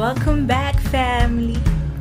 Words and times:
Welcome 0.00 0.46
back, 0.46 0.80
family. 0.80 1.58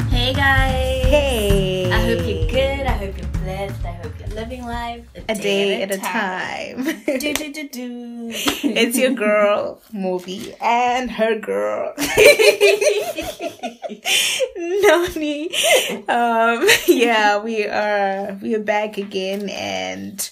Hey 0.08 0.34
guys. 0.34 1.06
Hey. 1.06 1.92
I 1.92 2.00
hope 2.06 2.26
you're 2.26 2.48
good. 2.48 2.88
I 2.88 2.92
hope 2.92 3.18
you're 3.18 3.28
blessed. 3.44 3.84
I 3.84 3.92
hope 3.92 4.14
you're 4.18 4.30
living 4.30 4.64
life 4.64 5.06
A 5.28 5.36
day 5.36 5.82
at 5.82 5.92
a 5.92 5.98
time. 5.98 6.86
do, 7.06 7.20
do, 7.20 7.52
do, 7.52 7.68
do. 7.68 8.30
it's 8.32 8.98
your 8.98 9.12
girl, 9.12 9.82
Movie, 9.92 10.56
and 10.62 11.12
her 11.12 11.38
girl, 11.40 11.94
Noni. 14.56 15.50
Um, 16.08 16.66
yeah, 16.88 17.40
we 17.44 17.68
are 17.68 18.40
we 18.42 18.56
are 18.56 18.64
back 18.64 18.98
again, 18.98 19.50
and 19.50 20.32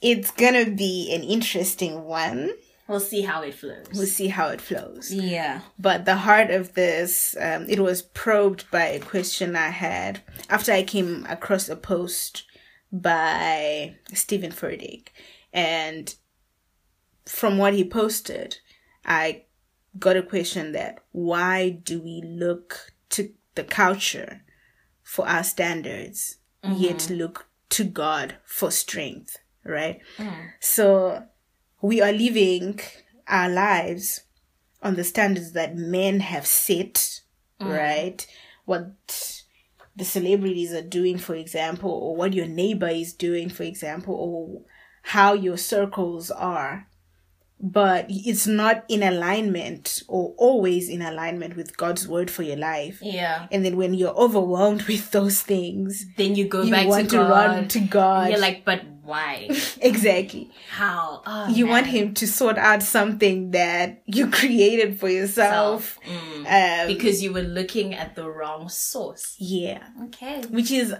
it's 0.00 0.30
gonna 0.30 0.70
be 0.70 1.12
an 1.12 1.24
interesting 1.24 2.04
one. 2.04 2.52
We'll 2.90 2.98
see 2.98 3.22
how 3.22 3.42
it 3.42 3.54
flows. 3.54 3.86
We'll 3.94 4.06
see 4.06 4.26
how 4.26 4.48
it 4.48 4.60
flows. 4.60 5.12
yeah. 5.12 5.60
But 5.78 6.06
the 6.06 6.16
heart 6.16 6.50
of 6.50 6.74
this, 6.74 7.36
um, 7.40 7.66
it 7.68 7.78
was 7.78 8.02
probed 8.02 8.68
by 8.72 8.86
a 8.86 8.98
question 8.98 9.54
I 9.54 9.68
had 9.68 10.22
after 10.48 10.72
I 10.72 10.82
came 10.82 11.24
across 11.28 11.68
a 11.68 11.76
post 11.76 12.42
by 12.90 13.94
Steven 14.12 14.50
Furtick. 14.50 15.08
And 15.52 16.12
from 17.26 17.58
what 17.58 17.74
he 17.74 17.84
posted, 17.84 18.58
I 19.04 19.44
got 19.96 20.16
a 20.16 20.22
question 20.22 20.72
that 20.72 21.04
why 21.12 21.70
do 21.70 22.00
we 22.00 22.20
look 22.24 22.92
to 23.10 23.32
the 23.54 23.62
culture 23.64 24.42
for 25.02 25.28
our 25.28 25.44
standards, 25.44 26.38
yet 26.64 27.08
look 27.08 27.48
to 27.68 27.84
God 27.84 28.34
for 28.44 28.70
strength, 28.72 29.38
right? 29.64 30.00
So 30.60 31.24
we 31.82 32.00
are 32.00 32.12
living 32.12 32.80
our 33.26 33.48
lives 33.48 34.22
on 34.82 34.96
the 34.96 35.04
standards 35.04 35.52
that 35.52 35.76
men 35.76 36.20
have 36.20 36.46
set, 36.46 37.20
mm. 37.60 37.76
right? 37.76 38.26
What 38.64 39.42
the 39.96 40.04
celebrities 40.04 40.72
are 40.72 40.82
doing, 40.82 41.18
for 41.18 41.34
example, 41.34 41.90
or 41.90 42.16
what 42.16 42.32
your 42.32 42.46
neighbor 42.46 42.88
is 42.88 43.12
doing, 43.12 43.48
for 43.48 43.64
example, 43.64 44.14
or 44.14 44.62
how 45.02 45.34
your 45.34 45.56
circles 45.56 46.30
are. 46.30 46.86
But 47.62 48.06
it's 48.08 48.46
not 48.46 48.84
in 48.88 49.02
alignment 49.02 50.02
or 50.08 50.34
always 50.38 50.88
in 50.88 51.02
alignment 51.02 51.56
with 51.56 51.76
God's 51.76 52.08
word 52.08 52.30
for 52.30 52.42
your 52.42 52.56
life. 52.56 53.00
Yeah. 53.02 53.48
And 53.52 53.62
then 53.62 53.76
when 53.76 53.92
you're 53.92 54.14
overwhelmed 54.14 54.82
with 54.88 55.10
those 55.10 55.42
things, 55.42 56.06
Then 56.16 56.34
you 56.36 56.48
go 56.48 56.62
you 56.62 56.70
back 56.70 56.88
want 56.88 57.10
to 57.10 57.16
to, 57.16 57.22
God. 57.22 57.30
run 57.30 57.68
to 57.68 57.80
God. 57.80 58.30
You're 58.30 58.40
like, 58.40 58.64
but 58.64 58.82
why? 59.10 59.48
exactly. 59.82 60.50
how? 60.70 61.22
Oh, 61.26 61.48
You 61.48 61.64
man. 61.66 61.72
want 61.74 61.86
him 61.88 62.14
to 62.14 62.26
sort 62.26 62.56
out 62.58 62.82
something 62.82 63.50
that 63.50 64.02
you 64.06 64.30
created 64.40 64.98
for 65.00 65.08
yourself. 65.10 65.98
Mm. 66.06 66.46
Um, 66.82 66.86
because 66.94 67.22
you 67.22 67.32
were 67.32 67.42
looking 67.58 67.94
at 67.94 68.14
the 68.16 68.26
wrong 68.30 68.68
source. 68.68 69.36
yeah, 69.38 69.82
Okay. 70.06 70.40
which 70.48 70.70
is 70.70 70.94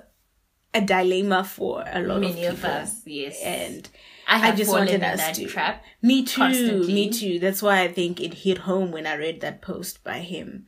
a 0.74 0.80
dilemma 0.80 1.42
for 1.44 1.82
a 1.86 2.00
lot 2.00 2.20
Many 2.20 2.44
of 2.44 2.58
of 2.58 2.64
us, 2.64 3.02
yes. 3.06 3.40
And 3.42 3.88
I 4.28 4.38
have 4.38 4.56
just 4.56 4.70
fallen 4.70 4.86
wanted 4.86 5.02
in 5.02 5.04
us 5.04 5.18
that 5.18 5.34
to- 5.36 5.46
trap. 5.46 5.82
me 6.02 6.22
too, 6.24 6.40
Constantly. 6.42 6.94
me 6.94 7.10
too. 7.10 7.38
That's 7.40 7.62
why 7.62 7.80
I 7.80 7.88
think 7.88 8.20
it 8.20 8.34
hit 8.46 8.58
home 8.58 8.92
when 8.92 9.06
I 9.06 9.16
read 9.16 9.40
that 9.40 9.62
post 9.62 10.04
by 10.04 10.18
him. 10.20 10.66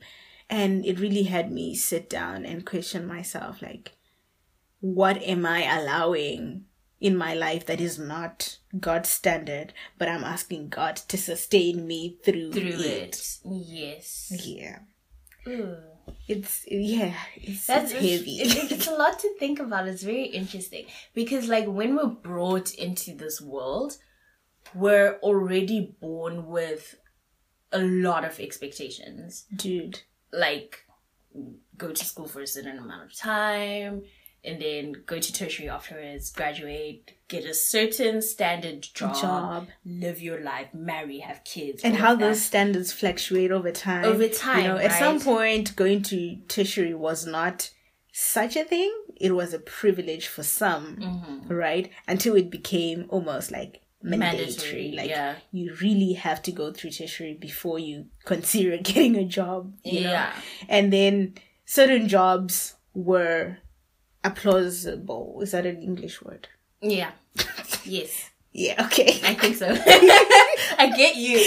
And 0.49 0.85
it 0.85 0.99
really 0.99 1.23
had 1.23 1.51
me 1.51 1.73
sit 1.73 2.09
down 2.09 2.45
and 2.45 2.65
question 2.65 3.07
myself 3.07 3.61
like, 3.61 3.93
what 4.81 5.17
am 5.23 5.45
I 5.45 5.61
allowing 5.79 6.65
in 7.03 7.17
my 7.17 7.33
life 7.33 7.65
that 7.65 7.81
is 7.81 7.99
not 7.99 8.57
God's 8.79 9.09
standard, 9.09 9.73
but 9.97 10.07
I'm 10.07 10.23
asking 10.23 10.69
God 10.69 10.95
to 10.95 11.17
sustain 11.17 11.85
me 11.85 12.17
through, 12.23 12.53
Through 12.53 12.79
it. 12.79 12.81
it. 12.81 13.39
Yes. 13.45 14.31
Yeah. 14.43 14.79
Ooh. 15.45 15.75
It's 16.27 16.65
yeah, 16.69 17.13
it's, 17.35 17.67
That's 17.67 17.91
it's 17.91 18.01
heavy. 18.01 18.37
It's, 18.41 18.71
it's 18.71 18.87
a 18.87 18.95
lot 18.95 19.19
to 19.19 19.35
think 19.37 19.59
about. 19.59 19.87
It's 19.87 20.03
very 20.03 20.25
interesting 20.25 20.85
because, 21.13 21.47
like, 21.49 21.65
when 21.67 21.95
we're 21.95 22.07
brought 22.07 22.73
into 22.73 23.13
this 23.13 23.41
world, 23.41 23.97
we're 24.73 25.17
already 25.19 25.95
born 25.99 26.47
with 26.47 26.95
a 27.73 27.79
lot 27.79 28.23
of 28.23 28.39
expectations. 28.39 29.45
Dude. 29.53 30.01
Like, 30.31 30.85
go 31.77 31.91
to 31.91 32.05
school 32.05 32.27
for 32.27 32.41
a 32.41 32.47
certain 32.47 32.77
amount 32.77 33.11
of 33.11 33.17
time, 33.17 34.03
and 34.45 34.61
then 34.61 34.93
go 35.05 35.19
to 35.19 35.33
tertiary 35.33 35.69
afterwards, 35.69 36.31
graduate, 36.31 37.11
get 37.27 37.45
a 37.45 37.53
certain 37.53 38.21
standard 38.21 38.81
job, 38.93 39.15
Job. 39.21 39.67
live 39.85 40.21
your 40.21 40.39
life, 40.41 40.67
marry, 40.73 41.19
have 41.19 41.43
kids, 41.43 41.81
And 41.83 41.95
how 41.95 42.15
those 42.15 42.41
standards 42.41 42.91
fluctuate 42.91 43.51
over 43.51 43.71
time. 43.71 44.05
Over 44.05 44.23
You 44.23 44.29
time, 44.33 44.63
know, 44.65 44.77
at 44.77 44.91
some 44.99 45.19
point 45.21 45.75
going 45.75 46.01
to 46.03 46.37
tertiary 46.47 46.93
was 46.93 47.25
not 47.25 47.69
such 48.11 48.55
a 48.55 48.63
thing. 48.63 48.93
It 49.19 49.33
was 49.33 49.53
a 49.53 49.59
privilege 49.59 50.27
for 50.27 50.43
some, 50.43 50.97
Mm-hmm. 50.97 51.53
right? 51.53 51.89
Until 52.07 52.35
it 52.35 52.49
became 52.51 53.05
almost 53.09 53.51
like 53.51 53.81
mandatory. 54.01 54.45
Mandatory, 54.45 54.91
like 54.91 55.09
yeah. 55.09 55.35
you 55.51 55.73
really 55.81 56.13
have 56.13 56.41
to 56.43 56.51
go 56.51 56.73
through 56.73 56.91
tertiary 56.91 57.33
before 57.39 57.79
you 57.79 58.07
consider 58.25 58.75
getting 58.83 59.15
a 59.15 59.23
job. 59.25 59.73
You 59.85 60.01
know? 60.01 60.09
Yeah. 60.11 60.33
And 60.67 60.91
then 60.91 61.35
certain 61.65 62.07
jobs 62.09 62.75
were 62.93 63.57
applaudable. 64.23 65.41
Is 65.43 65.51
that 65.51 65.65
an 65.65 65.81
English 65.81 66.21
word? 66.21 66.47
Yeah. 66.81 67.11
yes. 67.85 68.29
Yeah, 68.51 68.85
okay. 68.85 69.19
I 69.23 69.33
think 69.33 69.55
so. 69.55 69.67
I 70.77 70.93
get 70.95 71.15
you. 71.15 71.37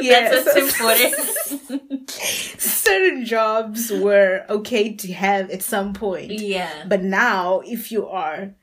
Yeah, 0.00 0.30
That's 0.42 0.52
so- 0.52 0.64
important. 0.64 2.10
certain 2.60 3.24
jobs 3.24 3.90
were 3.90 4.44
okay 4.48 4.92
to 4.94 5.12
have 5.12 5.50
at 5.50 5.62
some 5.62 5.92
point. 5.92 6.30
yeah. 6.30 6.84
But 6.86 7.02
now, 7.02 7.60
if 7.64 7.90
you 7.90 8.06
are 8.08 8.54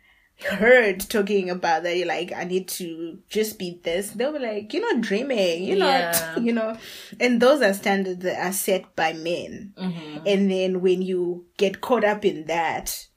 heard 0.44 1.02
talking 1.02 1.50
about 1.50 1.84
that, 1.84 1.98
you're 1.98 2.08
like, 2.08 2.32
I 2.34 2.44
need 2.44 2.68
to 2.70 3.20
just 3.30 3.60
be 3.60 3.80
this, 3.84 4.12
they'll 4.12 4.34
be 4.34 4.40
like, 4.40 4.74
you're 4.74 4.94
not 4.94 5.02
dreaming. 5.02 5.64
You're 5.64 5.78
Yeah. 5.78 6.32
not, 6.36 6.42
you 6.44 6.54
know. 6.54 6.78
And 7.20 7.42
those 7.42 7.62
are 7.62 7.74
standards 7.74 8.24
that 8.24 8.46
are 8.46 8.54
set 8.54 8.96
by 8.96 9.14
men. 9.14 9.74
Mm-hmm. 9.78 10.18
And 10.26 10.50
then 10.52 10.82
when 10.82 11.02
you 11.02 11.46
get 11.58 11.82
caught 11.82 12.04
up 12.04 12.24
in 12.26 12.46
that, 12.46 13.08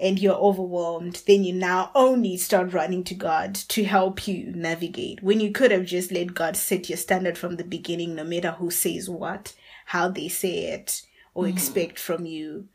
and 0.00 0.18
you're 0.18 0.34
overwhelmed, 0.34 1.22
then 1.28 1.44
you 1.44 1.52
now 1.52 1.92
only 1.94 2.36
start 2.36 2.72
running 2.72 3.04
to 3.04 3.14
God 3.14 3.54
to 3.54 3.84
help 3.84 4.26
you 4.26 4.52
navigate. 4.52 5.22
When 5.22 5.38
you 5.38 5.52
could 5.52 5.70
have 5.70 5.86
just 5.86 6.10
let 6.10 6.34
God 6.34 6.56
set 6.56 6.88
your 6.88 6.98
standard 6.98 7.38
from 7.38 7.56
the 7.56 7.64
beginning, 7.64 8.16
no 8.16 8.24
matter 8.24 8.50
who 8.52 8.72
says 8.72 9.08
what, 9.08 9.54
how 9.86 10.08
they 10.08 10.26
say 10.26 10.72
it, 10.72 11.02
or 11.32 11.46
expect 11.46 12.00
from 12.00 12.26
you. 12.26 12.66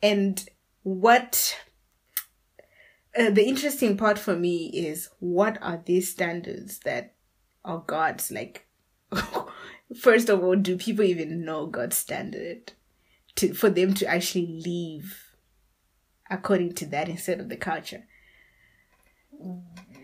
And 0.00 0.48
what 0.84 1.58
uh, 3.18 3.30
the 3.30 3.44
interesting 3.46 3.96
part 3.96 4.18
for 4.18 4.36
me 4.36 4.66
is 4.66 5.08
what 5.20 5.58
are 5.62 5.80
these 5.84 6.10
standards 6.10 6.80
that 6.80 7.14
are 7.64 7.82
God's? 7.86 8.30
Like, 8.30 8.66
first 10.00 10.28
of 10.28 10.42
all, 10.42 10.56
do 10.56 10.76
people 10.76 11.04
even 11.04 11.44
know 11.44 11.66
God's 11.66 11.96
standard 11.96 12.72
to 13.36 13.54
for 13.54 13.70
them 13.70 13.94
to 13.94 14.06
actually 14.06 14.60
live 14.64 15.36
according 16.30 16.72
to 16.74 16.86
that 16.86 17.08
instead 17.08 17.40
of 17.40 17.48
the 17.48 17.56
culture? 17.56 18.04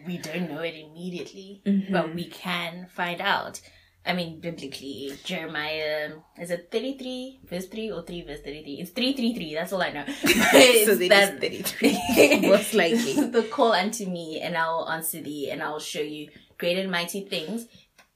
We 0.07 0.19
don't 0.19 0.51
know 0.51 0.61
it 0.61 0.75
immediately, 0.75 1.63
Mm-hmm. 1.67 1.93
but 1.93 2.15
we 2.15 2.27
can 2.29 2.87
find 2.91 3.21
out. 3.21 3.61
I 4.05 4.15
mean, 4.15 4.41
biblically, 4.41 5.13
Jeremiah, 5.25 6.13
is 6.41 6.51
it 6.51 6.71
33 6.73 7.41
verse 7.45 7.67
3 7.67 7.91
or 7.93 8.03
3 8.03 8.23
verse 8.23 8.41
33? 8.41 8.73
It's 8.81 8.91
333, 8.91 9.55
that's 9.55 9.73
all 9.73 9.83
I 9.83 9.91
know. 9.91 10.05
so 10.87 10.97
just 10.97 11.33
33, 11.35 12.41
most 12.49 12.75
likely. 12.75 13.13
the 13.31 13.43
call 13.51 13.73
unto 13.73 14.07
me, 14.07 14.41
and 14.41 14.57
I 14.57 14.69
will 14.69 14.89
answer 14.89 15.21
thee, 15.21 15.51
and 15.51 15.63
I 15.63 15.71
will 15.71 15.81
show 15.81 16.01
you 16.01 16.31
great 16.57 16.79
and 16.79 16.91
mighty 16.91 17.25
things 17.25 17.67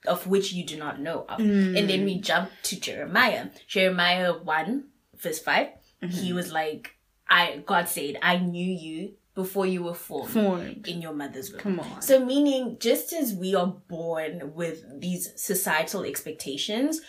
of 0.06 0.26
which 0.26 0.52
you 0.52 0.64
do 0.64 0.76
not 0.76 1.00
know 1.00 1.26
of. 1.28 1.40
Hmm. 1.40 1.76
And 1.76 1.88
then 1.88 2.04
we 2.04 2.18
jump 2.18 2.50
to 2.64 2.80
Jeremiah. 2.80 3.48
Jeremiah 3.66 4.32
1, 4.32 4.84
verse 5.16 5.38
5. 5.38 5.68
He 6.00 6.06
mm-hmm. 6.06 6.34
was 6.34 6.52
like, 6.52 6.96
I 7.28 7.62
God 7.64 7.88
said, 7.88 8.16
I 8.22 8.38
knew 8.38 8.66
you 8.66 9.14
before 9.34 9.66
you 9.66 9.82
were 9.82 9.94
formed, 9.94 10.30
Formed. 10.30 10.86
in 10.86 11.02
your 11.02 11.12
mother's 11.12 11.50
womb. 11.50 11.60
Come 11.60 11.80
on. 11.80 12.02
So 12.02 12.24
meaning 12.24 12.76
just 12.80 13.12
as 13.12 13.32
we 13.34 13.54
are 13.54 13.66
born 13.66 14.54
with 14.54 14.84
these 15.00 15.32
societal 15.36 16.04
expectations, 16.04 17.00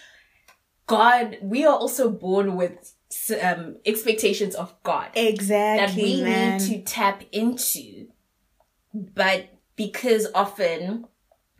God, 0.87 1.37
we 1.41 1.65
are 1.65 1.75
also 1.75 2.09
born 2.09 2.55
with 2.55 2.93
um, 3.41 3.77
expectations 3.85 4.55
of 4.55 4.73
God 4.83 5.09
Exactly. 5.15 5.85
that 5.85 5.95
we 5.95 6.21
man. 6.23 6.57
need 6.57 6.67
to 6.67 6.81
tap 6.81 7.23
into. 7.31 8.07
But 8.93 9.49
because 9.75 10.27
often 10.33 11.05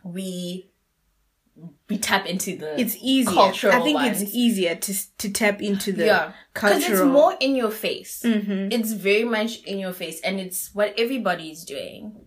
we 0.03 0.69
we 1.90 1.98
tap 1.98 2.26
into 2.26 2.58
the 2.58 2.80
it's 2.80 2.98
easier. 3.00 3.34
cultural 3.34 3.74
I 3.74 3.82
think 3.84 3.96
ones. 3.98 4.22
it's 4.22 4.34
easier 4.34 4.76
to 4.76 5.18
to 5.18 5.30
tap 5.30 5.62
into 5.62 5.92
the 5.92 6.06
yeah 6.06 6.32
because 6.54 6.84
it's 6.88 7.02
more 7.02 7.36
in 7.40 7.56
your 7.56 7.72
face. 7.72 8.22
Mhm. 8.26 8.72
It's 8.74 8.92
very 8.94 9.24
much 9.24 9.62
in 9.64 9.78
your 9.80 9.94
face, 9.94 10.20
and 10.22 10.40
it's 10.40 10.74
what 10.74 10.94
everybody 10.98 11.52
is 11.52 11.64
doing. 11.64 12.26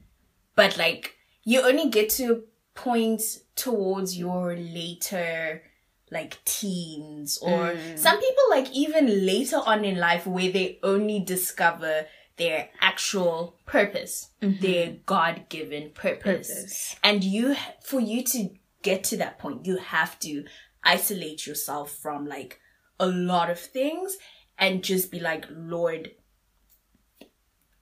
But 0.54 0.76
like 0.78 1.14
you 1.44 1.62
only 1.62 1.88
get 1.88 2.10
to 2.10 2.44
point 2.74 3.22
towards 3.56 4.16
your 4.16 4.54
later 4.54 5.62
like 6.10 6.38
teens 6.44 7.38
or 7.42 7.76
some 7.96 8.18
people 8.18 8.44
like 8.50 8.70
even 8.72 9.26
later 9.26 9.56
on 9.56 9.84
in 9.84 9.98
life 9.98 10.26
where 10.26 10.50
they 10.50 10.78
only 10.82 11.20
discover 11.20 12.06
their 12.38 12.70
actual 12.80 13.56
purpose, 13.66 14.28
their 14.40 14.96
God 15.04 15.46
given 15.48 15.90
purpose. 15.90 16.48
Purpose. 16.48 16.96
And 17.02 17.24
you, 17.24 17.56
for 17.82 18.00
you 18.00 18.22
to 18.22 18.50
get 18.82 19.04
to 19.04 19.16
that 19.18 19.38
point, 19.38 19.66
you 19.66 19.76
have 19.78 20.18
to 20.20 20.44
isolate 20.84 21.46
yourself 21.46 21.92
from 21.92 22.26
like 22.26 22.60
a 23.00 23.06
lot 23.06 23.50
of 23.50 23.58
things 23.58 24.16
and 24.58 24.82
just 24.82 25.10
be 25.10 25.20
like, 25.20 25.46
Lord, 25.50 26.10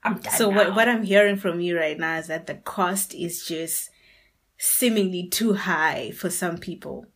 I'm 0.02 0.19
done. 0.19 0.34
So 0.34 0.50
now. 0.50 0.56
what 0.56 0.76
what 0.76 0.88
I'm 0.88 1.02
hearing 1.02 1.37
from 1.37 1.60
you 1.60 1.78
right 1.78 1.98
now 1.98 2.19
is 2.19 2.28
that 2.28 2.46
the 2.46 2.54
cost 2.54 3.14
is 3.14 3.44
just 3.46 3.90
seemingly 4.58 5.28
too 5.28 5.54
high 5.54 6.12
for 6.12 6.31
some 6.31 6.58
people 6.58 7.06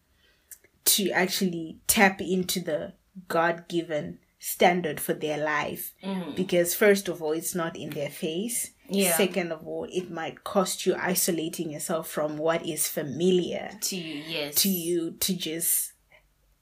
to 0.85 1.11
actually 1.11 1.79
tap 1.87 2.21
into 2.21 2.61
the 2.61 2.94
God 3.29 3.69
given 3.69 4.19
standard 4.38 4.99
for 4.99 5.12
their 5.12 5.38
life. 5.38 5.94
Mm. 6.03 6.35
Because 6.35 6.75
first 6.75 7.09
of 7.09 7.23
all, 7.23 7.33
it's 7.33 7.55
not 7.55 7.76
in 7.76 7.91
their 7.91 8.11
face. 8.11 8.73
Yeah. 8.90 9.16
Second 9.16 9.52
of 9.52 9.66
all, 9.66 9.87
it 9.90 10.10
might 10.10 10.44
cost 10.44 10.84
you 10.87 10.94
isolating 10.96 11.70
yourself 11.70 12.08
from 12.08 12.37
what 12.38 12.66
is 12.66 12.88
familiar 12.88 13.70
to 13.82 13.96
you, 13.96 14.22
yes. 14.26 14.54
to 14.56 14.69
you 14.69 15.12
to 15.20 15.34
just 15.37 15.92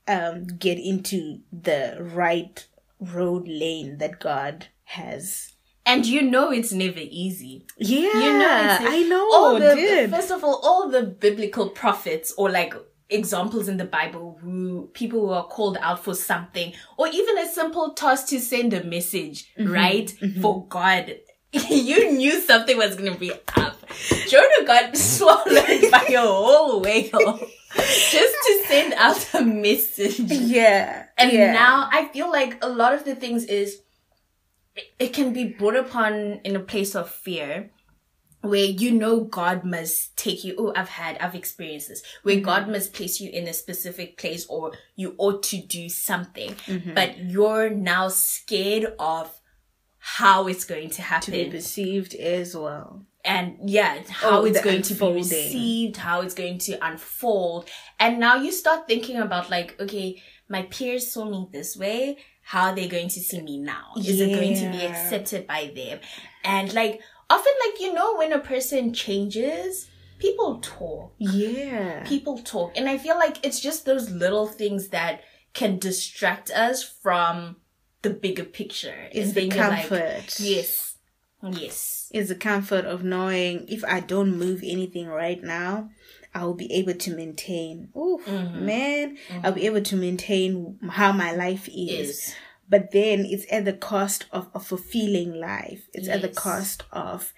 um 0.07 0.47
get 0.47 0.79
into 0.79 1.41
the 1.53 1.97
right 2.01 2.67
road 3.01 3.47
lane 3.47 3.99
that 3.99 4.21
God 4.21 4.67
has. 4.85 5.53
And 5.87 6.05
you 6.05 6.21
know 6.23 6.51
it's 6.51 6.73
never 6.73 7.01
easy. 7.01 7.67
Yeah, 7.79 8.13
You 8.13 8.39
know, 8.39 8.77
I 8.81 9.03
know, 9.09 9.31
all 9.33 9.59
the. 9.59 10.07
First 10.11 10.31
of 10.31 10.45
all, 10.45 10.61
all 10.63 10.91
the 10.91 11.03
biblical 11.03 11.71
prophets 11.71 12.35
or 12.37 12.51
like 12.51 12.75
examples 13.11 13.69
in 13.69 13.79
the 13.79 13.87
Bible 13.87 14.39
who 14.43 14.91
people 14.93 15.21
who 15.21 15.31
are 15.33 15.47
called 15.47 15.79
out 15.81 16.05
for 16.05 16.15
something 16.15 16.75
or 16.99 17.09
even 17.09 17.39
a 17.39 17.49
simple 17.49 17.95
task 17.95 18.29
to 18.29 18.39
send 18.39 18.75
a 18.75 18.85
message, 18.85 19.51
Mm-hmm. 19.59 19.73
right? 19.73 20.11
For 20.43 20.67
God. 20.67 21.17
you 21.71 22.13
knew 22.13 22.41
something 22.41 22.77
was 22.77 22.95
going 22.97 23.13
to 23.13 23.19
be 23.19 23.33
up. 23.57 23.77
Jonah 24.29 24.67
got 24.67 24.97
swallowed 25.11 25.91
by 25.91 26.05
a 26.11 26.21
whole 26.21 26.81
whale 26.81 27.11
just 27.77 28.37
to 28.47 28.63
send 28.67 28.93
out 28.95 29.35
a 29.35 29.43
message. 29.43 30.19
yeah, 30.21 31.07
And 31.17 31.33
yeah. 31.33 31.53
now 31.53 31.89
I 31.91 32.09
feel 32.09 32.31
like 32.31 32.63
a 32.63 32.69
lot 32.69 32.93
of 32.95 33.05
the 33.05 33.15
things 33.15 33.45
is 33.45 33.81
it, 34.77 34.85
it 34.99 35.13
can 35.15 35.33
be 35.33 35.45
brought 35.45 35.77
upon 35.77 36.41
in 36.45 36.55
a 36.55 36.61
place 36.61 36.95
of 36.95 37.09
fear 37.11 37.71
where 38.43 38.65
you 38.67 38.93
know 38.93 39.21
God 39.25 39.65
must 39.65 40.17
take 40.17 40.45
you. 40.45 40.55
Oh, 40.59 40.73
I've 40.77 40.89
had, 40.91 41.19
I've 41.19 41.35
experienced 41.35 41.89
this. 41.89 42.03
Where 42.23 42.37
Mm-hmm. 42.37 42.45
God 42.45 42.69
must 42.69 42.93
place 42.93 43.21
you 43.21 43.31
in 43.31 43.49
a 43.49 43.53
specific 43.53 44.17
place 44.17 44.47
or 44.49 44.73
you 44.97 45.15
ought 45.19 45.43
to 45.45 45.61
do 45.61 45.89
something, 45.89 46.51
Mm-hmm. 46.67 46.95
but 46.95 47.19
you're 47.19 47.71
now 47.71 48.09
scared 48.09 48.95
of 48.99 49.38
how 50.17 50.47
it's 50.49 50.65
going 50.65 50.89
to 50.91 50.97
to 50.97 51.31
be 51.31 51.39
happen 51.39 51.51
perceived 51.51 52.15
as 52.15 52.57
well. 52.57 53.05
and 53.25 53.59
yeah, 53.69 54.03
how 54.09 54.41
Oh, 54.41 54.45
it's 54.45 54.61
going 54.63 54.83
to 54.83 54.95
be 54.95 55.13
received, 55.13 55.97
how 55.99 56.23
it's 56.23 56.35
going 56.35 56.59
to 56.67 56.73
unfold. 56.89 57.69
And 58.01 58.19
now 58.19 58.37
you 58.37 58.51
start 58.53 58.87
thinking 58.89 59.17
about 59.19 59.51
like, 59.51 59.79
okay, 59.81 60.23
my 60.49 60.63
peers 60.63 61.13
saw 61.13 61.25
me 61.25 61.49
this 61.53 61.77
way. 61.77 62.17
How 62.43 62.69
are 62.71 62.75
they 62.75 62.89
going 62.89 63.09
to 63.09 63.21
see 63.21 63.43
me 63.43 63.59
now? 63.59 63.87
Is 63.97 64.19
it 64.21 64.33
going 64.35 64.55
to 64.63 64.71
be 64.71 64.83
accepted 64.87 65.47
by 65.47 65.71
them? 65.77 65.99
And 66.43 66.73
like, 66.73 67.01
often 67.29 67.53
like, 67.67 67.79
you 67.81 67.93
know, 67.93 68.17
when 68.17 68.33
a 68.33 68.39
person 68.39 68.95
changes, 68.95 69.91
people 70.19 70.59
talk. 70.63 71.13
Yeah, 71.19 72.03
People 72.05 72.39
talk. 72.39 72.73
And 72.79 72.89
I 72.89 72.97
feel 72.97 73.17
like 73.19 73.45
it's 73.45 73.61
just 73.61 73.85
those 73.85 74.11
little 74.11 74.47
things 74.47 74.89
that 74.89 75.21
can 75.53 75.79
distract 75.79 76.51
us 76.51 76.83
from 76.83 77.57
the 78.09 78.15
bigger 78.15 78.45
picture. 78.45 79.09
is 79.13 79.35
the 79.35 79.45
you're 79.45 79.57
like, 79.57 79.89
comfort. 79.89 80.41
yes. 80.41 80.97
Yes. 81.43 82.11
is 82.13 82.29
the 82.31 82.35
comfort 82.35 82.85
of 82.85 83.05
knowing 83.05 83.67
if 83.69 83.85
I 83.85 84.01
don't 84.01 84.37
move 84.37 84.61
anything 84.65 85.07
right 85.07 85.41
now, 85.43 85.91
I 86.35 86.45
will 86.45 86.55
be 86.55 86.73
able 86.73 86.95
to 86.95 87.15
maintain. 87.15 87.91
Oh 87.95 88.21
Mm-hmm. 88.27 88.67
man, 88.67 89.19
I'll 89.45 89.53
be 89.53 89.67
able 89.67 89.83
to 89.83 89.97
maintain 89.97 90.79
how 90.91 91.13
my 91.13 91.33
life 91.33 91.69
is. 91.69 92.09
Is. 92.11 92.35
But 92.69 92.91
then 92.91 93.25
it's 93.25 93.47
at 93.51 93.65
the 93.65 93.73
cost 93.73 94.27
of 94.33 94.49
a 94.55 94.61
fulfilling 94.61 95.35
life. 95.35 95.89
It's 95.95 96.09
at 96.09 96.21
the 96.23 96.29
cost 96.29 96.83
of 96.93 97.33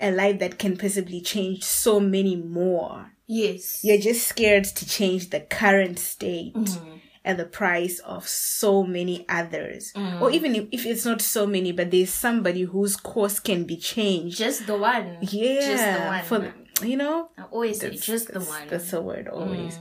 a 0.00 0.10
life 0.10 0.40
that 0.40 0.58
can 0.58 0.76
possibly 0.76 1.20
change 1.20 1.62
so 1.62 2.00
many 2.00 2.36
more. 2.36 3.12
Yes. 3.26 3.82
You're 3.84 3.98
just 3.98 4.26
scared 4.26 4.64
to 4.64 4.86
change 4.86 5.30
the 5.30 5.40
current 5.40 5.98
state 6.00 6.54
Mm-hmm. 6.54 6.90
At 7.24 7.38
the 7.38 7.44
price 7.46 8.00
of 8.00 8.28
so 8.28 8.82
many 8.84 9.24
others. 9.28 9.92
Mm. 9.94 10.20
Or 10.20 10.30
even 10.30 10.54
if, 10.54 10.66
if 10.72 10.86
it's 10.86 11.04
not 11.04 11.22
so 11.22 11.46
many, 11.46 11.72
but 11.72 11.90
there's 11.90 12.10
somebody 12.10 12.62
whose 12.62 12.96
course 12.96 13.40
can 13.40 13.64
be 13.64 13.76
changed. 13.76 14.36
Just 14.36 14.66
the 14.66 14.76
one. 14.76 15.18
yeah. 15.22 15.60
Just 15.60 15.84
the 15.84 16.38
one. 16.40 16.54
For, 16.74 16.86
you 16.86 16.96
know? 16.96 17.30
I 17.38 17.44
always 17.44 17.80
say 17.80 17.90
just 17.90 18.32
the 18.32 18.40
one. 18.40 18.62
Mm. 18.62 18.68
That's 18.68 18.90
the 18.90 19.00
word 19.00 19.28
always. 19.28 19.78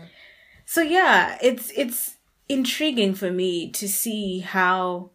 So 0.66 0.81
yeah, 0.81 1.38
it's 1.42 1.72
it's 1.75 2.16
intriguing 2.48 3.13
for 3.16 3.31
me 3.31 3.69
to 3.72 3.88
see 3.88 4.39
how 4.39 5.12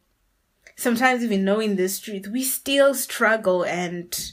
sometimes 0.76 1.24
even 1.24 1.44
knowing 1.44 1.76
this 1.76 1.98
truth, 1.98 2.28
we 2.28 2.44
still 2.44 2.94
struggle 2.94 3.64
and 3.64 4.32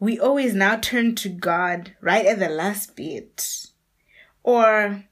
we 0.00 0.18
always 0.18 0.54
now 0.54 0.76
turn 0.76 1.14
to 1.16 1.28
God 1.28 1.94
right 2.00 2.24
at 2.24 2.38
the 2.38 2.48
last 2.48 2.96
bit. 2.96 3.66
Or 4.42 5.04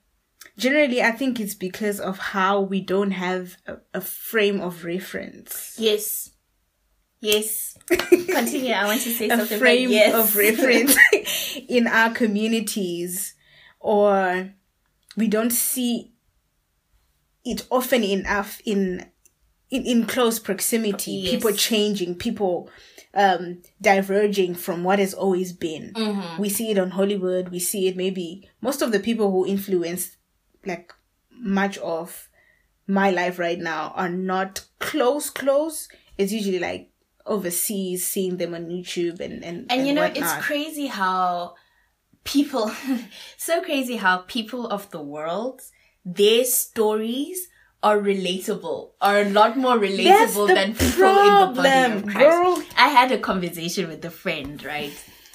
generally 0.58 1.02
I 1.02 1.10
think 1.12 1.38
it's 1.40 1.54
because 1.54 2.00
of 2.00 2.18
how 2.18 2.60
we 2.60 2.80
don't 2.80 3.12
have 3.12 3.56
a, 3.66 3.76
a 3.94 4.00
frame 4.00 4.60
of 4.60 4.84
reference. 4.84 5.76
Yes. 5.78 6.30
Yes. 7.20 7.76
Continue. 7.88 8.72
I 8.72 8.84
want 8.86 9.00
to 9.02 9.10
say 9.12 9.28
a 9.28 9.36
something. 9.36 9.58
frame 9.58 9.90
yes. 9.90 10.14
of 10.14 10.36
reference 10.36 10.96
in 11.68 11.86
our 11.86 12.10
communities 12.12 13.34
or 13.80 14.50
we 15.16 15.28
don't 15.28 15.50
see 15.50 16.12
it 17.44 17.66
often 17.70 18.02
enough 18.04 18.60
in 18.64 19.06
in, 19.70 19.84
in 19.84 20.06
close 20.06 20.38
proximity 20.38 21.12
Yes. 21.12 21.30
people 21.34 21.52
changing 21.52 22.14
people 22.16 22.68
um 23.14 23.62
diverging 23.80 24.54
from 24.54 24.84
what 24.84 24.98
has 24.98 25.14
always 25.14 25.52
been 25.52 25.92
Mm-hmm. 25.94 26.40
we 26.42 26.48
see 26.48 26.70
it 26.70 26.78
on 26.78 26.90
hollywood 26.90 27.48
we 27.50 27.58
see 27.60 27.86
it 27.88 27.96
maybe 27.96 28.48
most 28.60 28.82
of 28.82 28.92
the 28.92 29.00
people 29.00 29.30
who 29.30 29.46
influence 29.46 30.16
like 30.66 30.92
much 31.30 31.78
of 31.78 32.28
my 32.86 33.10
life 33.10 33.38
right 33.38 33.58
now 33.58 33.92
are 33.96 34.08
not 34.08 34.64
close 34.78 35.28
close 35.30 35.88
it's 36.18 36.32
usually 36.32 36.58
like 36.58 36.90
overseas 37.26 38.06
seeing 38.06 38.36
them 38.36 38.54
on 38.54 38.66
youtube 38.68 39.20
and 39.20 39.44
and, 39.44 39.66
And 39.70 39.86
you 39.86 39.92
know, 39.92 40.02
whatnot. 40.02 40.38
it's 40.38 40.46
crazy 40.46 40.86
how 40.86 41.54
people, 42.24 42.70
so 43.36 43.62
crazy 43.62 43.96
how 43.96 44.18
people 44.18 44.66
of 44.68 44.90
the 44.90 45.00
world, 45.02 45.60
their 46.04 46.44
stories 46.44 47.48
are 47.82 47.98
relatable, 47.98 48.90
are 49.00 49.22
a 49.22 49.30
lot 49.30 49.56
more 49.56 49.76
relatable 49.76 50.48
than 50.48 50.74
people 50.74 50.84
in 50.84 50.94
the 50.94 51.52
body 51.54 51.62
problem, 51.62 51.92
of 51.98 52.02
Christ. 52.04 52.18
girl. 52.18 52.62
I 52.76 52.88
had 52.88 53.12
a 53.12 53.18
conversation 53.18 53.88
with 53.88 54.04
a 54.04 54.10
friend, 54.10 54.62
right? 54.64 54.92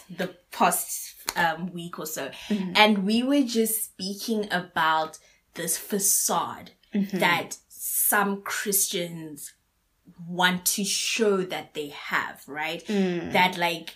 The 0.09 0.33
past 0.51 1.10
um, 1.35 1.71
week 1.73 1.99
or 1.99 2.05
so. 2.05 2.29
Mm-hmm. 2.49 2.73
And 2.75 3.05
we 3.05 3.23
were 3.23 3.43
just 3.43 3.83
speaking 3.83 4.47
about 4.51 5.17
this 5.53 5.77
facade 5.77 6.71
Mm-hmm. 6.93 7.19
that 7.19 7.55
some 7.69 8.41
Christians 8.41 9.53
want 10.27 10.65
to 10.65 10.83
show 10.83 11.37
that 11.37 11.73
they 11.73 11.87
have, 11.87 12.43
right? 12.47 12.85
Mm. 12.85 13.31
That 13.31 13.57
like, 13.57 13.95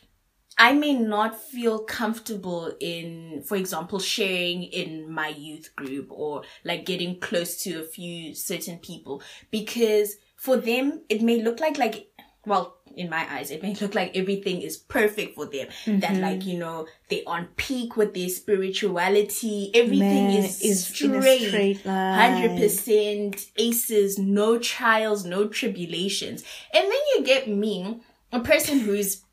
I 0.57 0.71
may 0.71 0.93
not 0.93 1.37
feel 1.37 1.79
comfortable 1.79 2.73
in, 2.79 3.43
for 3.45 3.57
example, 3.57 3.99
sharing 3.99 4.63
in 4.63 5.11
my 5.11 5.27
youth 5.27 5.75
group 5.75 6.07
or 6.09 6.43
like 6.63 6.85
getting 6.85 7.19
close 7.19 7.61
to 7.63 7.81
a 7.81 7.83
few 7.83 8.33
certain 8.33 8.77
people 8.77 9.21
because 9.51 10.15
for 10.37 10.55
them, 10.55 11.01
it 11.09 11.21
may 11.21 11.41
look 11.41 11.59
like, 11.59 11.77
like, 11.77 12.07
well, 12.45 12.77
in 12.95 13.09
my 13.09 13.25
eyes, 13.29 13.51
it 13.51 13.61
may 13.61 13.73
look 13.75 13.93
like 13.93 14.15
everything 14.15 14.61
is 14.61 14.77
perfect 14.77 15.35
for 15.35 15.45
them. 15.45 15.67
That 15.85 16.15
like, 16.17 16.45
you 16.45 16.57
know, 16.57 16.87
they're 17.09 17.27
on 17.27 17.47
peak 17.57 17.97
with 17.97 18.13
their 18.13 18.29
spirituality. 18.29 19.71
Everything 19.73 20.27
Man, 20.27 20.37
is, 20.37 20.61
is 20.61 20.85
straight. 20.85 21.81
Hundred 21.81 22.57
percent 22.57 23.47
aces, 23.57 24.17
no 24.17 24.57
trials, 24.59 25.25
no 25.25 25.47
tribulations. 25.47 26.43
And 26.73 26.83
then 26.85 26.99
you 27.15 27.23
get 27.23 27.49
me, 27.49 28.01
a 28.31 28.39
person 28.39 28.79
who's 28.79 29.23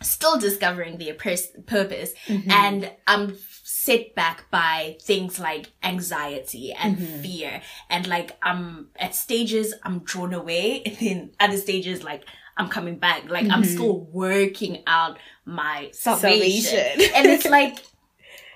still 0.00 0.38
discovering 0.38 0.98
their 0.98 1.14
pers- 1.14 1.52
purpose, 1.66 2.12
and 2.48 2.90
I'm 3.06 3.36
set 3.64 4.14
back 4.14 4.50
by 4.50 4.96
things 5.02 5.38
like 5.38 5.72
anxiety 5.82 6.72
and 6.72 6.98
fear, 7.22 7.62
and 7.88 8.06
like 8.06 8.36
I'm 8.42 8.88
at 8.98 9.14
stages 9.14 9.74
I'm 9.84 10.00
drawn 10.00 10.34
away, 10.34 10.82
and 10.86 10.96
then 10.96 11.30
other 11.38 11.56
stages 11.56 12.02
like 12.02 12.24
I'm 12.56 12.68
coming 12.68 12.98
back, 12.98 13.28
like 13.30 13.48
I'm 13.50 13.64
still 13.64 14.00
working 14.12 14.82
out 14.86 15.18
my 15.44 15.90
salvation, 15.92 16.62
Salvation. 16.78 17.14
and 17.14 17.26
it's 17.26 17.44
like 17.58 17.78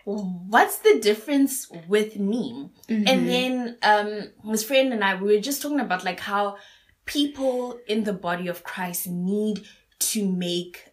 what's 0.04 0.78
the 0.78 1.00
difference 1.00 1.68
with 1.88 2.16
me? 2.18 2.70
Mm-hmm. 2.88 3.08
And 3.08 3.28
then 3.28 3.78
um 3.82 4.50
his 4.50 4.62
friend 4.64 4.92
and 4.92 5.02
I 5.02 5.14
we 5.20 5.34
were 5.34 5.40
just 5.42 5.62
talking 5.62 5.80
about 5.80 6.04
like 6.04 6.20
how 6.20 6.56
people 7.04 7.78
in 7.86 8.04
the 8.04 8.12
body 8.12 8.48
of 8.48 8.62
Christ 8.62 9.06
need 9.08 9.64
to 9.98 10.30
make 10.30 10.84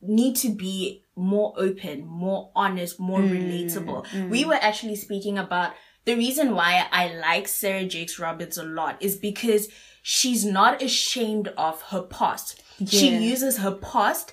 need 0.00 0.36
to 0.36 0.48
be 0.50 1.02
more 1.16 1.52
open, 1.56 2.06
more 2.06 2.50
honest, 2.54 3.00
more 3.00 3.20
Mm, 3.20 3.30
relatable. 3.30 4.28
We 4.30 4.44
were 4.44 4.54
actually 4.60 4.94
speaking 4.96 5.38
about 5.38 5.72
the 6.04 6.14
reason 6.14 6.54
why 6.54 6.86
I 6.92 7.14
like 7.14 7.48
Sarah 7.48 7.84
Jakes 7.84 8.18
Roberts 8.18 8.56
a 8.56 8.62
lot 8.62 9.02
is 9.02 9.16
because 9.16 9.68
she's 10.16 10.42
not 10.42 10.82
ashamed 10.82 11.48
of 11.58 11.82
her 11.90 12.00
past. 12.00 12.62
She 12.86 13.08
uses 13.32 13.58
her 13.58 13.72
past 13.72 14.32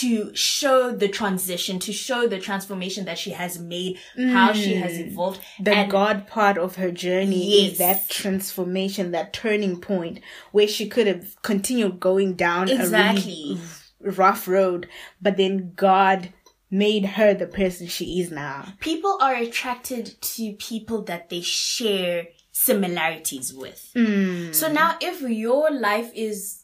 to 0.00 0.34
show 0.34 0.90
the 0.90 1.06
transition, 1.08 1.78
to 1.78 1.92
show 1.92 2.26
the 2.26 2.38
transformation 2.40 3.04
that 3.04 3.18
she 3.18 3.30
has 3.30 3.58
made, 3.58 3.98
how 4.16 4.52
she 4.52 4.74
has 4.74 4.98
evolved. 4.98 5.40
Mm. 5.60 5.64
the 5.66 5.70
and 5.72 5.90
God 5.90 6.26
part 6.26 6.56
of 6.58 6.76
her 6.76 6.90
journey 6.90 7.44
Yes. 7.62 7.72
is 7.72 7.78
that 7.78 8.08
transformation, 8.08 9.12
that 9.12 9.32
turning 9.32 9.80
point 9.80 10.18
where 10.50 10.66
she 10.66 10.88
could 10.88 11.06
have 11.06 11.40
continued 11.42 12.00
going 12.00 12.34
down 12.34 12.68
Exactly. 12.68 13.32
a 13.32 13.54
really 13.54 13.60
rough 14.00 14.48
road, 14.48 14.88
but 15.20 15.36
then 15.36 15.72
God 15.76 16.32
made 16.70 17.04
her 17.16 17.34
the 17.34 17.46
person 17.46 17.86
she 17.86 18.18
is 18.20 18.30
now. 18.30 18.72
people 18.80 19.18
are 19.20 19.34
attracted 19.34 20.04
to 20.22 20.54
people 20.54 21.02
that 21.02 21.28
they 21.28 21.42
share 21.42 22.28
similarities 22.64 23.52
with. 23.54 23.90
Hmm. 23.94 24.52
So 24.52 24.72
now 24.72 24.96
if 25.00 25.20
your 25.22 25.70
life 25.70 26.10
is 26.14 26.58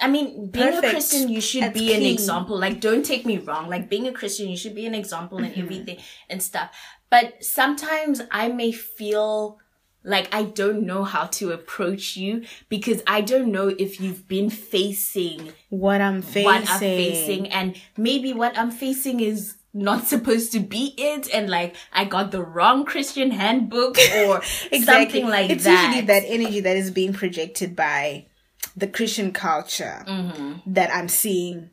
I 0.00 0.06
mean, 0.06 0.50
being 0.52 0.66
Perfect. 0.66 0.84
a 0.84 0.90
Christian, 0.90 1.28
you 1.28 1.40
should 1.40 1.64
That's 1.64 1.78
be 1.80 1.92
an 1.94 2.02
example. 2.02 2.56
Like, 2.56 2.80
don't 2.80 3.04
take 3.04 3.26
me 3.26 3.38
wrong. 3.38 3.68
Like, 3.68 3.88
being 3.90 4.06
a 4.06 4.12
Christian, 4.12 4.48
you 4.48 4.56
should 4.56 4.76
be 4.76 4.86
an 4.86 4.94
example 4.94 5.38
Mm-hmm. 5.38 5.52
in 5.58 5.64
everything 5.64 5.98
and 6.30 6.40
stuff. 6.40 6.70
But 7.10 7.42
sometimes 7.44 8.22
I 8.30 8.46
may 8.60 8.70
feel 8.70 9.58
like 10.04 10.28
I 10.32 10.44
don't 10.44 10.86
know 10.86 11.02
how 11.02 11.24
to 11.38 11.50
approach 11.50 12.16
you 12.16 12.44
because 12.68 13.02
I 13.04 13.20
don't 13.22 13.50
know 13.50 13.66
if 13.86 14.00
you've 14.00 14.28
been 14.28 14.48
facing 14.50 15.52
What 15.70 16.00
I'm 16.00 16.22
facing. 16.22 16.44
what 16.44 16.70
I'm 16.70 16.78
facing 16.78 17.48
and 17.48 17.74
maybe 17.96 18.32
what 18.32 18.56
I'm 18.56 18.70
facing 18.70 19.18
is 19.20 19.56
not 19.76 20.06
supposed 20.06 20.52
to 20.52 20.60
be 20.60 20.94
it 20.96 21.28
and 21.34 21.50
like 21.50 21.74
I 21.92 22.04
got 22.04 22.30
the 22.30 22.42
wrong 22.42 22.84
Christian 22.84 23.32
handbook 23.32 23.98
or 24.16 24.42
something 24.84 25.26
like 25.28 25.50
it's 25.50 25.64
that. 25.64 25.86
usually 25.88 26.06
that 26.06 26.22
energy 26.26 26.60
that 26.60 26.76
is 26.76 26.90
being 26.92 27.12
projected 27.12 27.74
by 27.74 28.26
the 28.76 28.86
Christian 28.86 29.32
culture 29.32 30.04
Mm-hmm. 30.06 30.72
that 30.74 30.94
I'm 30.94 31.08
seeing 31.08 31.70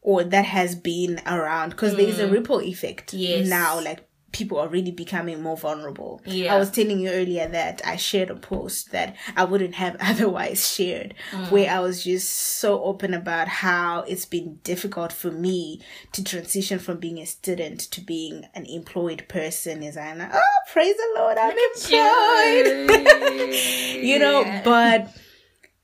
or 0.00 0.24
that 0.24 0.44
has 0.44 0.74
been 0.74 1.20
around 1.26 1.70
because 1.70 1.94
there 1.96 2.08
is 2.08 2.18
a 2.18 2.28
ripple 2.28 2.60
effect 2.60 3.12
Mm. 3.12 3.18
Yes. 3.18 3.48
now 3.48 3.80
like 3.80 4.06
people 4.32 4.58
are 4.58 4.68
really 4.68 4.90
becoming 4.90 5.42
more 5.42 5.56
vulnerable. 5.56 6.20
Yeah. 6.24 6.54
i 6.54 6.58
was 6.58 6.70
telling 6.70 6.98
you 7.00 7.10
earlier 7.10 7.46
that 7.48 7.82
i 7.84 7.96
shared 7.96 8.30
a 8.30 8.34
post 8.36 8.90
that 8.92 9.14
i 9.36 9.44
wouldn't 9.44 9.74
have 9.74 9.96
otherwise 10.00 10.68
shared 10.74 11.14
Mm. 11.32 11.50
where 11.50 11.70
i 11.70 11.80
was 11.80 12.02
just 12.04 12.28
so 12.32 12.82
open 12.82 13.12
about 13.14 13.48
how 13.48 14.00
it's 14.08 14.24
been 14.24 14.58
difficult 14.64 15.12
for 15.12 15.30
me 15.30 15.80
to 16.12 16.24
transition 16.24 16.78
from 16.78 16.98
being 16.98 17.18
a 17.18 17.26
student 17.26 17.80
to 17.92 18.00
being 18.00 18.44
an 18.54 18.64
employed 18.66 19.24
person. 19.28 19.82
Is 19.82 19.96
i'm 19.96 20.18
like 20.18 20.30
oh 20.32 20.58
praise 20.72 20.96
the 20.96 21.10
lord 21.16 21.36
i'm 21.38 21.56
employed. 21.68 23.54
You 24.02 24.18
know 24.18 24.60
but 24.64 25.08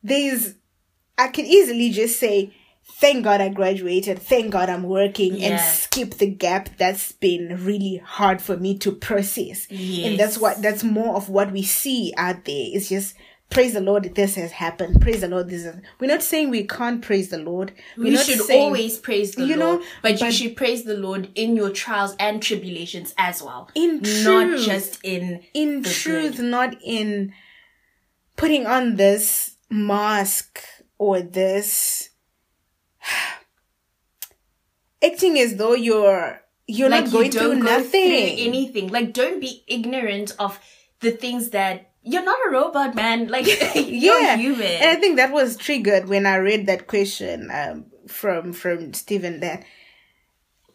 there's 0.02 0.54
i 1.16 1.28
can 1.28 1.44
easily 1.46 1.90
just 1.90 2.18
say 2.18 2.52
thank 2.96 3.24
god 3.24 3.40
i 3.40 3.48
graduated. 3.48 4.18
Thank 4.18 4.50
god 4.52 4.68
i'm 4.70 4.82
working. 4.84 5.42
And 5.42 5.60
skip 5.60 6.14
the 6.14 6.26
gap 6.30 6.70
that's 6.78 7.12
been 7.12 7.64
really 7.64 8.02
hard 8.04 8.40
for 8.42 8.56
me 8.56 8.76
to 8.78 8.92
process. 8.92 9.66
And 9.70 10.18
that's 10.18 10.38
what 10.38 10.60
that's 10.62 10.82
more 10.84 11.16
of 11.16 11.28
what 11.28 11.52
we 11.52 11.62
see 11.62 12.12
out 12.16 12.44
there. 12.44 12.66
It's 12.72 12.88
just 12.88 13.14
praise 13.50 13.72
the 13.72 13.80
lord 13.80 14.14
this 14.14 14.34
has 14.34 14.52
happened. 14.52 15.00
Praise 15.00 15.20
the 15.22 15.28
lord 15.28 15.48
this 15.48 15.64
is 15.64 15.74
we're 16.00 16.06
not 16.08 16.22
saying 16.22 16.50
we 16.50 16.64
can't 16.66 17.00
praise 17.00 17.28
the 17.30 17.38
lord. 17.38 17.72
We're 17.96 18.04
we 18.04 18.10
not 18.10 18.26
should 18.26 18.40
saying- 18.40 18.62
always 18.62 18.98
praise 18.98 19.32
the 19.36 19.44
you 19.46 19.56
Lord, 19.56 19.80
know, 19.80 19.86
but, 20.02 20.20
you 20.20 20.30
should 20.32 20.56
praise 20.56 20.84
the 20.84 20.94
Lord 20.94 21.30
in 21.34 21.56
your 21.56 21.70
trials 21.70 22.14
and 22.18 22.42
tribulations 22.42 23.14
as 23.16 23.42
well. 23.42 23.70
In 23.74 24.00
not 24.24 24.46
truth. 24.48 24.66
just 24.66 24.98
in 25.04 25.42
in 25.54 25.82
the 25.82 25.88
truth 25.88 26.36
good. 26.36 26.44
not 26.44 26.76
in 26.84 27.32
putting 28.36 28.66
on 28.66 28.96
this 28.96 29.56
mask 29.70 30.60
or 30.98 31.20
this 31.22 32.10
acting 35.02 35.38
as 35.38 35.56
though 35.56 35.74
you're 35.74 36.40
you're 36.66 36.90
like 36.90 37.04
not 37.04 37.12
going 37.12 37.32
you 37.32 37.32
through 37.32 37.54
go 37.54 37.60
nothing 37.60 37.90
through 37.90 38.44
anything. 38.46 38.88
Like 38.88 39.12
don't 39.12 39.40
be 39.40 39.64
ignorant 39.66 40.34
of 40.38 40.58
the 41.00 41.10
things 41.10 41.50
that 41.50 41.92
you're 42.02 42.24
not 42.24 42.38
a 42.46 42.50
robot, 42.50 42.94
man. 42.94 43.28
Like 43.28 43.46
you're 43.74 44.20
yeah 44.20 44.36
human. 44.36 44.66
and 44.66 44.90
i 44.90 44.94
think 44.96 45.16
that 45.16 45.32
was 45.32 45.56
triggered 45.56 46.08
when 46.08 46.26
i 46.26 46.36
read 46.36 46.66
that 46.66 46.86
question 46.86 47.50
um, 47.52 47.86
from 48.06 48.52
from 48.52 48.92
steven 48.94 49.40
that 49.40 49.64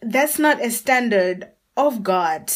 that's 0.02 0.38
not 0.40 0.64
a 0.64 0.70
standard 0.70 1.50
of 1.76 2.04
god 2.04 2.52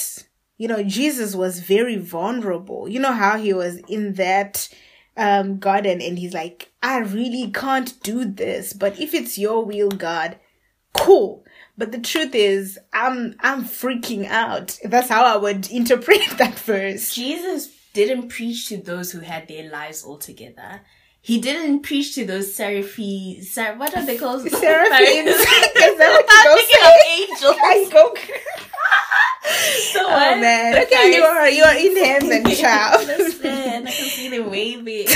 you 0.58 0.68
know 0.68 0.84
jesus 0.84 1.36
was 1.36 1.60
very 1.60 1.98
vulnerable 1.98 2.88
you 2.88 3.00
know 3.00 3.14
how 3.14 3.38
he 3.38 3.54
was 3.54 3.78
in 3.88 4.14
that 4.14 4.70
um 5.16 5.58
garden 5.58 6.02
and 6.02 6.20
he's 6.20 6.34
like 6.34 6.72
i 6.84 6.98
really 7.00 7.50
can't 7.52 8.02
do 8.04 8.26
this 8.26 8.74
but 8.74 9.00
if 9.00 9.14
it's 9.14 9.38
your 9.38 9.66
will 9.66 9.90
god 9.90 10.38
cool 10.94 11.44
but 11.78 11.92
the 11.92 12.00
truth 12.00 12.34
is 12.36 12.78
i'm 12.94 13.36
i'm 13.42 13.64
freaking 13.64 14.26
out 14.28 14.78
that's 14.86 15.10
how 15.10 15.24
i 15.24 15.38
would 15.38 15.70
interpret 15.80 16.22
that 16.38 16.58
verse 16.60 17.14
Jesus 17.14 17.70
didn't 17.94 18.30
preach 18.30 18.68
to 18.70 18.78
those 18.78 19.12
who 19.12 19.22
had 19.22 19.48
their 19.48 19.72
lives 19.72 20.04
all 20.04 20.20
together. 20.20 20.82
He 21.20 21.42
didn't 21.42 21.82
preach 21.82 22.14
to 22.14 22.26
those 22.26 22.54
seraphi, 22.54 23.42
ser- 23.44 23.74
what 23.76 23.98
are 23.98 24.06
they 24.06 24.20
called? 24.20 24.42
Seraphims. 24.48 24.60
Seraphim. 24.62 25.28
Is 25.28 25.98
that 25.98 26.12
what 26.14 26.70
you 26.70 26.80
of 26.86 26.94
angels. 27.18 27.56
I 27.60 27.90
go 27.92 28.14
The 29.94 30.00
Oh 30.00 30.40
man. 30.40 30.74
the 30.74 30.84
Okay, 30.86 31.16
you 31.16 31.24
are 31.24 31.50
you 31.50 31.64
are 31.64 31.76
in 31.76 31.96
heaven, 31.98 32.46
child. 32.56 33.10
I 33.10 33.92
can 33.92 34.10
see 34.10 34.30
them 34.30 34.50
waving. 34.52 35.08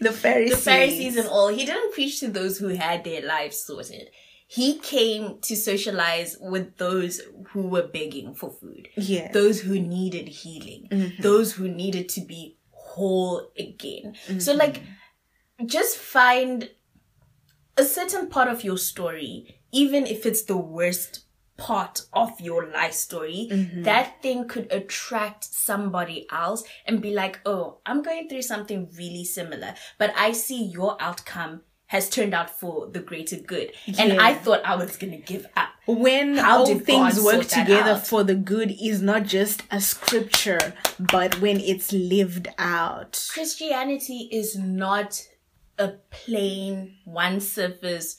the 0.00 0.12
Pharisees. 0.12 0.56
the 0.56 0.62
Pharisees 0.62 1.16
and 1.18 1.28
all. 1.28 1.48
He 1.48 1.66
didn't 1.66 1.92
preach 1.92 2.20
to 2.20 2.28
those 2.28 2.56
who 2.58 2.68
had 2.68 3.04
their 3.04 3.20
lives 3.26 3.58
sorted. 3.60 4.08
He 4.52 4.78
came 4.80 5.38
to 5.40 5.56
socialize 5.56 6.36
with 6.38 6.76
those 6.76 7.22
who 7.48 7.62
were 7.62 7.86
begging 7.86 8.34
for 8.34 8.50
food. 8.50 8.88
Yeah. 8.98 9.32
Those 9.32 9.62
who 9.62 9.80
needed 9.80 10.28
healing. 10.28 10.88
Mm-hmm. 10.90 11.22
Those 11.22 11.54
who 11.54 11.68
needed 11.68 12.10
to 12.10 12.20
be 12.20 12.58
whole 12.70 13.50
again. 13.58 14.14
So 14.38 14.52
mm-hmm. 14.52 14.58
like 14.58 14.82
just 15.64 15.96
find 15.96 16.68
a 17.78 17.84
certain 17.84 18.28
part 18.28 18.48
of 18.48 18.62
your 18.62 18.76
story, 18.76 19.62
even 19.72 20.06
if 20.06 20.26
it's 20.26 20.42
the 20.42 20.58
worst 20.58 21.24
part 21.56 22.02
of 22.12 22.38
your 22.38 22.66
life 22.66 22.92
story, 22.92 23.48
mm-hmm. 23.50 23.84
that 23.84 24.20
thing 24.20 24.46
could 24.48 24.70
attract 24.70 25.44
somebody 25.44 26.26
else 26.30 26.62
and 26.84 27.00
be 27.00 27.14
like, 27.14 27.40
oh, 27.46 27.78
I'm 27.86 28.02
going 28.02 28.28
through 28.28 28.42
something 28.42 28.90
really 28.98 29.24
similar, 29.24 29.72
but 29.98 30.12
I 30.14 30.32
see 30.32 30.62
your 30.62 31.00
outcome 31.00 31.62
has 31.92 32.08
turned 32.08 32.32
out 32.32 32.48
for 32.48 32.86
the 32.86 33.00
greater 33.00 33.36
good. 33.36 33.70
And 33.98 34.18
I 34.18 34.32
thought 34.32 34.64
I 34.64 34.76
was 34.76 34.96
going 34.96 35.10
to 35.10 35.18
give 35.18 35.46
up. 35.54 35.68
when 35.86 36.38
How 36.38 36.60
all 36.60 36.78
things 36.78 37.16
God 37.16 37.22
work 37.22 37.46
together 37.46 37.96
for 37.96 38.24
the 38.24 38.34
good 38.34 38.74
is 38.82 39.02
not 39.02 39.24
just 39.24 39.62
a 39.70 39.78
scripture, 39.78 40.72
but 40.98 41.38
when 41.42 41.60
it's 41.60 41.92
lived 41.92 42.48
out. 42.56 43.22
Christianity 43.30 44.30
is 44.32 44.56
not 44.56 45.22
a 45.78 45.88
plain 46.10 46.96
one 47.04 47.40
surface 47.40 48.16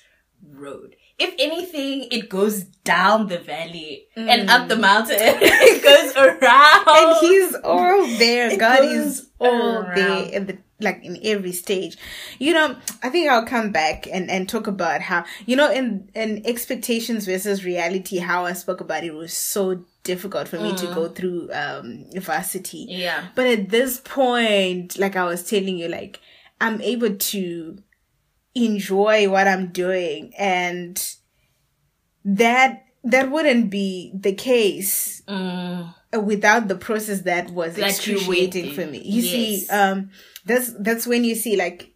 road. 0.47 0.95
If 1.17 1.33
anything, 1.39 2.09
it 2.11 2.29
goes 2.29 2.63
down 2.63 3.27
the 3.27 3.39
valley 3.39 4.05
and 4.15 4.51
up 4.51 4.67
the 4.67 4.75
mm. 4.75 4.81
mountain. 4.81 5.17
it 5.19 5.83
goes 5.83 6.15
around. 6.23 6.87
And 6.87 7.17
he's 7.21 7.55
all 7.55 8.05
there. 8.19 8.51
It 8.51 8.59
God 8.59 8.83
is 8.83 9.29
all 9.39 9.77
around. 9.79 9.95
there 9.95 10.25
in 10.31 10.45
the 10.45 10.57
like 10.83 11.03
in 11.03 11.17
every 11.23 11.51
stage. 11.51 11.97
You 12.39 12.53
know, 12.53 12.75
I 13.01 13.09
think 13.09 13.29
I'll 13.29 13.45
come 13.45 13.71
back 13.71 14.07
and, 14.11 14.29
and 14.29 14.47
talk 14.47 14.67
about 14.67 15.01
how 15.01 15.25
you 15.45 15.55
know 15.55 15.71
in 15.71 16.09
in 16.13 16.45
expectations 16.45 17.25
versus 17.25 17.65
reality, 17.65 18.17
how 18.17 18.45
I 18.45 18.53
spoke 18.53 18.81
about 18.81 19.03
it 19.03 19.13
was 19.13 19.33
so 19.33 19.85
difficult 20.03 20.49
for 20.49 20.59
me 20.59 20.75
to 20.75 20.87
go 20.87 21.07
through 21.07 21.49
um 21.53 22.05
varsity. 22.15 22.85
Yeah. 22.89 23.27
But 23.35 23.47
at 23.47 23.69
this 23.69 23.99
point, 23.99 24.97
like 24.97 25.15
I 25.15 25.23
was 25.23 25.47
telling 25.49 25.77
you, 25.77 25.87
like 25.87 26.19
I'm 26.59 26.81
able 26.81 27.15
to 27.15 27.77
enjoy 28.55 29.29
what 29.29 29.47
I'm 29.47 29.67
doing 29.67 30.33
and 30.37 31.01
that 32.23 32.85
that 33.03 33.31
wouldn't 33.31 33.69
be 33.69 34.11
the 34.15 34.33
case 34.33 35.21
Mm, 35.27 35.93
without 36.21 36.67
the 36.67 36.75
process 36.75 37.21
that 37.21 37.49
was 37.49 37.75
That 37.75 37.89
excruciating 37.89 38.73
for 38.73 38.85
me. 38.85 39.01
You 39.03 39.21
see, 39.21 39.67
um, 39.69 40.09
that's 40.45 40.73
that's 40.79 41.07
when 41.07 41.23
you 41.23 41.35
see 41.35 41.55
like 41.55 41.93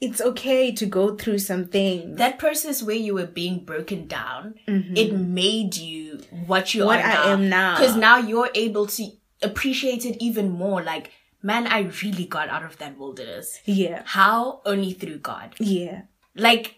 it's 0.00 0.20
okay 0.20 0.70
to 0.72 0.86
go 0.86 1.16
through 1.16 1.38
something. 1.38 2.14
that 2.16 2.38
process 2.38 2.82
where 2.82 2.96
you 2.96 3.14
were 3.14 3.26
being 3.26 3.64
broken 3.64 4.06
down, 4.06 4.54
it 4.66 5.12
made 5.12 5.76
you 5.76 6.20
what 6.46 6.74
you 6.74 6.82
Mm-hmm. 6.82 6.86
What 6.88 7.00
are 7.00 7.24
I 7.28 7.32
am 7.32 7.48
now. 7.48 7.76
Because 7.78 7.96
now 7.96 8.18
you're 8.18 8.50
able 8.54 8.86
to 8.86 9.10
appreciate 9.42 10.04
it 10.04 10.16
even 10.22 10.50
more. 10.50 10.82
Like, 10.82 11.10
man, 11.42 11.66
I 11.66 11.90
really 12.02 12.26
got 12.26 12.48
out 12.48 12.64
of 12.64 12.78
that 12.78 12.96
wilderness. 12.96 13.58
yeah. 13.64 14.02
How? 14.04 14.60
Only 14.64 14.92
through 14.92 15.18
God. 15.18 15.54
Yeah. 15.58 16.02
Like, 16.36 16.77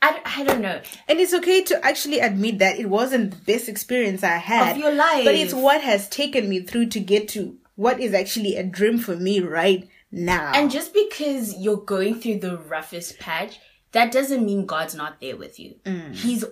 I, 0.00 0.20
I 0.24 0.44
don't 0.44 0.60
know. 0.60 0.80
And 1.08 1.18
it's 1.18 1.34
okay 1.34 1.62
to 1.64 1.84
actually 1.84 2.20
admit 2.20 2.58
that 2.60 2.78
it 2.78 2.86
wasn't 2.88 3.32
the 3.32 3.52
best 3.52 3.68
experience 3.68 4.22
I 4.22 4.36
had. 4.36 4.72
Of 4.72 4.78
your 4.78 4.92
life. 4.92 5.24
But 5.24 5.34
it's 5.34 5.54
what 5.54 5.80
has 5.80 6.08
taken 6.08 6.48
me 6.48 6.60
through 6.60 6.86
to 6.90 7.00
get 7.00 7.28
to 7.30 7.58
what 7.74 8.00
is 8.00 8.14
actually 8.14 8.56
a 8.56 8.62
dream 8.62 8.98
for 8.98 9.16
me 9.16 9.40
right 9.40 9.88
now. 10.10 10.52
And 10.54 10.70
just 10.70 10.94
because 10.94 11.56
you're 11.56 11.76
going 11.76 12.20
through 12.20 12.38
the 12.40 12.58
roughest 12.58 13.18
patch, 13.18 13.58
that 13.92 14.12
doesn't 14.12 14.44
mean 14.44 14.66
God's 14.66 14.94
not 14.94 15.20
there 15.20 15.36
with 15.36 15.58
you. 15.58 15.76
Mm. 15.84 16.14
He's 16.14 16.44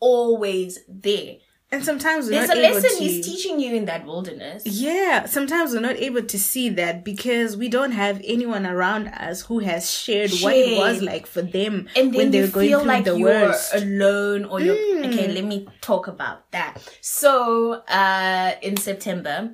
always 0.00 0.78
there. 0.88 1.36
And 1.74 1.84
sometimes 1.84 2.28
we're 2.28 2.44
a 2.44 2.46
lesson 2.46 2.90
to. 2.90 3.04
He's 3.04 3.26
teaching 3.26 3.58
you 3.60 3.74
in 3.74 3.84
that 3.86 4.06
wilderness. 4.06 4.62
Yeah, 4.64 5.26
sometimes 5.26 5.72
we're 5.72 5.80
not 5.80 5.96
able 5.96 6.22
to 6.22 6.38
see 6.38 6.68
that 6.70 7.04
because 7.04 7.56
we 7.56 7.68
don't 7.68 7.92
have 7.92 8.20
anyone 8.24 8.66
around 8.66 9.08
us 9.08 9.42
who 9.42 9.58
has 9.58 9.90
shared, 9.90 10.30
what 10.40 10.54
it 10.54 10.78
was 10.78 11.02
like 11.02 11.26
for 11.26 11.42
them 11.42 11.88
and 11.96 12.12
then 12.12 12.18
when 12.18 12.30
they 12.30 12.38
you 12.38 12.44
were 12.44 12.50
going 12.50 12.68
through 12.70 12.84
like 12.84 13.04
the 13.04 13.18
worst. 13.18 13.72
Mm. 13.72 13.82
alone 13.82 14.44
or 14.44 14.60
you're 14.60 14.76
okay 15.06 15.32
let 15.32 15.44
me 15.44 15.66
talk 15.80 16.06
about 16.06 16.50
that 16.52 16.78
so 17.00 17.72
uh 17.88 18.52
in 18.62 18.76
september 18.76 19.52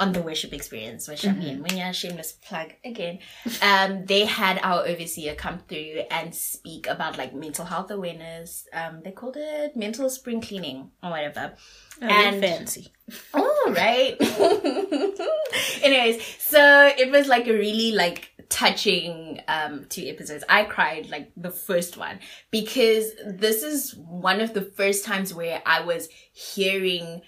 on 0.00 0.12
the 0.12 0.20
worship 0.20 0.52
experience 0.52 1.06
which 1.08 1.22
Mm-hmm. 1.22 1.40
i 1.40 1.44
mean 1.44 1.62
when 1.62 1.76
you're 1.76 1.92
shameless 1.92 2.32
plug 2.32 2.72
again 2.84 3.18
um 3.62 4.04
they 4.06 4.24
had 4.24 4.58
our 4.62 4.86
overseer 4.86 5.34
come 5.34 5.60
through 5.68 6.02
and 6.10 6.34
speak 6.34 6.86
about 6.86 7.16
like 7.16 7.32
mental 7.34 7.64
health 7.64 7.90
awareness 7.90 8.66
um 8.72 9.00
they 9.04 9.12
called 9.12 9.36
it 9.38 9.76
mental 9.76 10.08
spring 10.10 10.40
cleaning 10.40 10.90
or 11.02 11.10
whatever 11.10 11.54
Oh, 12.02 12.06
and 12.08 12.40
fancy. 12.42 12.92
Oh, 13.34 13.72
right. 13.76 14.16
Anyways, 15.82 16.24
so 16.38 16.90
it 16.98 17.10
was 17.12 17.28
like 17.28 17.46
a 17.46 17.52
really 17.52 17.92
like 17.92 18.30
touching 18.48 19.40
um 19.46 19.86
two 19.88 20.02
episodes. 20.06 20.42
I 20.48 20.64
cried 20.64 21.08
like 21.10 21.30
the 21.36 21.50
first 21.50 21.96
one 21.96 22.18
because 22.50 23.12
this 23.26 23.62
is 23.62 23.94
one 23.96 24.40
of 24.40 24.54
the 24.54 24.62
first 24.62 25.04
times 25.04 25.32
where 25.34 25.62
I 25.64 25.82
was 25.82 26.08
hearing 26.32 27.22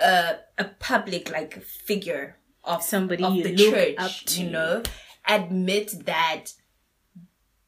a 0.00 0.36
a 0.58 0.64
public 0.78 1.30
like 1.30 1.62
figure 1.62 2.36
of 2.64 2.82
Somebody 2.82 3.24
of 3.24 3.34
you 3.34 3.42
the 3.44 3.56
look 3.56 3.74
church, 3.74 3.94
up 3.98 4.10
to. 4.26 4.42
you 4.42 4.50
know, 4.50 4.82
admit 5.26 6.04
that 6.06 6.52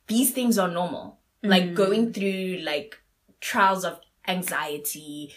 these 0.07 0.33
things 0.33 0.59
are 0.59 0.69
normal. 0.69 1.21
Like 1.43 1.65
Mm. 1.65 1.75
going 1.75 2.13
through 2.13 2.59
like 2.63 2.97
trials 3.41 3.85
of 3.85 4.01
anxiety, 4.27 5.33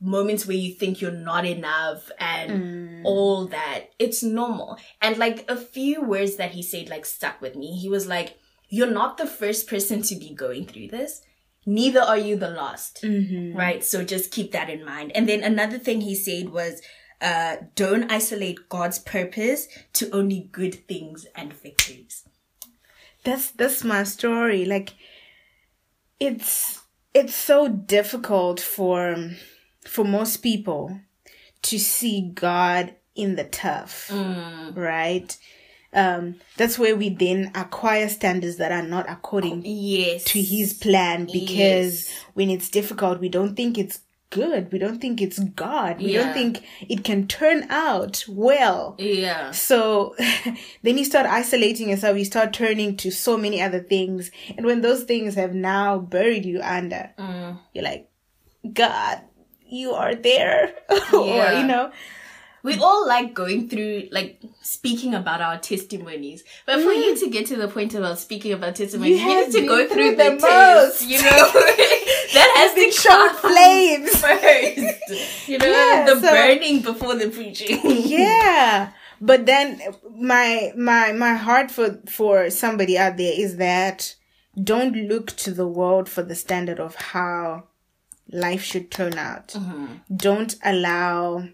moments 0.00 0.46
where 0.46 0.56
you 0.56 0.72
think 0.74 1.00
you're 1.00 1.12
not 1.12 1.44
enough 1.44 2.10
and 2.18 2.50
Mm. 2.50 3.00
all 3.04 3.46
that. 3.46 3.90
It's 3.98 4.22
normal. 4.22 4.78
And 5.00 5.16
like 5.18 5.48
a 5.48 5.56
few 5.56 6.02
words 6.02 6.36
that 6.36 6.52
he 6.52 6.62
said 6.62 6.88
like 6.88 7.06
stuck 7.06 7.40
with 7.40 7.54
me. 7.56 7.76
He 7.78 7.88
was 7.88 8.06
like, 8.06 8.38
You're 8.68 8.90
not 8.90 9.18
the 9.18 9.26
first 9.26 9.68
person 9.68 10.00
to 10.02 10.14
be 10.16 10.30
going 10.34 10.64
through 10.66 10.88
this. 10.88 11.20
Neither 11.64 12.00
are 12.00 12.18
you 12.18 12.36
the 12.36 12.50
last. 12.50 13.02
Mm-hmm. 13.02 13.56
Right? 13.56 13.84
So 13.84 14.04
just 14.04 14.30
keep 14.30 14.52
that 14.52 14.68
in 14.70 14.84
mind. 14.84 15.12
And 15.14 15.28
then 15.28 15.42
another 15.44 15.78
thing 15.78 16.00
he 16.00 16.14
said 16.14 16.50
was, 16.50 16.82
uh, 17.20 17.56
don't 17.76 18.10
isolate 18.10 18.68
God's 18.68 18.98
purpose 18.98 19.68
to 19.92 20.10
only 20.10 20.48
good 20.50 20.86
things 20.88 21.24
and 21.36 21.52
victories. 21.52 22.24
that's 23.24 23.50
that's 23.52 23.84
my 23.84 24.02
story 24.02 24.64
like 24.64 24.90
it's 26.18 26.80
it's 27.14 27.34
so 27.34 27.68
difficult 27.68 28.60
for 28.60 29.30
for 29.86 30.04
most 30.04 30.38
people 30.38 31.00
to 31.62 31.78
see 31.78 32.30
god 32.34 32.94
in 33.14 33.36
the 33.36 33.44
tough 33.44 34.10
right 34.74 35.36
um 35.94 36.36
that's 36.56 36.78
where 36.78 36.96
we 36.96 37.08
then 37.10 37.50
acquire 37.54 38.08
standards 38.08 38.56
that 38.56 38.72
are 38.72 38.82
not 38.86 39.08
according 39.10 39.62
Yes. 39.64 40.24
to 40.24 40.40
his 40.40 40.72
plan 40.72 41.26
because 41.30 42.10
when 42.34 42.48
it's 42.50 42.70
difficult 42.70 43.20
we 43.20 43.28
don't 43.28 43.54
think 43.56 43.76
it's 43.76 44.00
good 44.30 44.72
we 44.72 44.78
don't 44.78 44.98
think 44.98 45.20
it's 45.20 45.38
god 45.38 45.98
we 46.00 46.12
Yeah. 46.14 46.22
don't 46.22 46.32
think 46.32 46.62
it 46.88 47.04
can 47.04 47.26
turn 47.28 47.66
out 47.68 48.24
well 48.26 48.94
Yeah. 48.98 49.50
so 49.50 50.14
then 50.82 50.96
you 50.96 51.04
start 51.04 51.26
isolating 51.26 51.90
yourself, 51.90 52.16
you 52.16 52.24
start 52.24 52.54
turning 52.54 52.96
to 52.96 53.10
so 53.10 53.36
many 53.36 53.60
other 53.60 53.80
things. 53.80 54.30
And 54.56 54.64
when 54.64 54.80
those 54.80 55.02
things 55.04 55.34
have 55.34 55.54
now 55.54 55.98
buried 55.98 56.46
you 56.46 56.60
under, 56.62 57.10
Mm. 57.18 57.58
you're 57.74 57.84
like, 57.84 58.08
God, 58.72 59.20
you 59.66 59.92
are 59.92 60.14
there. 60.14 60.72
or, 61.12 61.52
you 61.58 61.66
know, 61.66 61.90
We 62.64 62.78
all 62.78 63.06
like 63.08 63.34
going 63.34 63.68
through, 63.68 64.08
like 64.12 64.40
speaking 64.62 65.14
about 65.14 65.40
our 65.40 65.58
testimonies. 65.58 66.44
But 66.64 66.80
for 66.82 66.92
you 66.92 67.16
to 67.16 67.28
get 67.30 67.46
to 67.46 67.56
the 67.56 67.66
point 67.68 67.92
about 67.94 68.18
speaking 68.20 68.52
about 68.52 68.76
testimonies, 68.76 69.20
You 69.20 69.28
you, 69.28 69.44
need 69.46 69.52
to 69.52 69.66
go 69.66 69.86
through 69.88 70.14
through 70.14 70.16
the, 70.16 70.30
the 70.30 70.36
test, 70.36 71.00
most. 71.00 71.10
you 71.10 71.20
know? 71.22 71.30
that 72.34 72.52
has 72.56 72.74
been 72.74 72.92
come 72.92 73.36
flames. 73.36 74.16
first. 74.20 75.48
You 75.48 75.58
know, 75.58 75.66
Yeah, 75.66 76.04
the 76.06 76.20
so- 76.20 76.28
burning 76.30 76.82
before 76.82 77.14
the 77.16 77.30
preaching. 77.30 77.80
yeah. 77.84 78.92
But 79.20 79.46
then 79.46 79.80
my 80.18 80.72
my 80.76 81.12
my 81.12 81.34
heart 81.34 81.70
for 81.70 82.00
for 82.08 82.50
somebody 82.50 82.98
out 82.98 83.16
there 83.16 83.32
is 83.36 83.56
that 83.56 84.16
don't 84.62 84.94
look 85.08 85.28
to 85.36 85.50
the 85.52 85.66
world 85.68 86.08
for 86.08 86.22
the 86.22 86.34
standard 86.34 86.78
of 86.80 86.94
how 86.96 87.64
life 88.32 88.62
should 88.64 88.90
turn 88.90 89.16
out. 89.18 89.48
Mm-hmm. 89.48 89.86
Don't 90.16 90.56
allow 90.64 91.48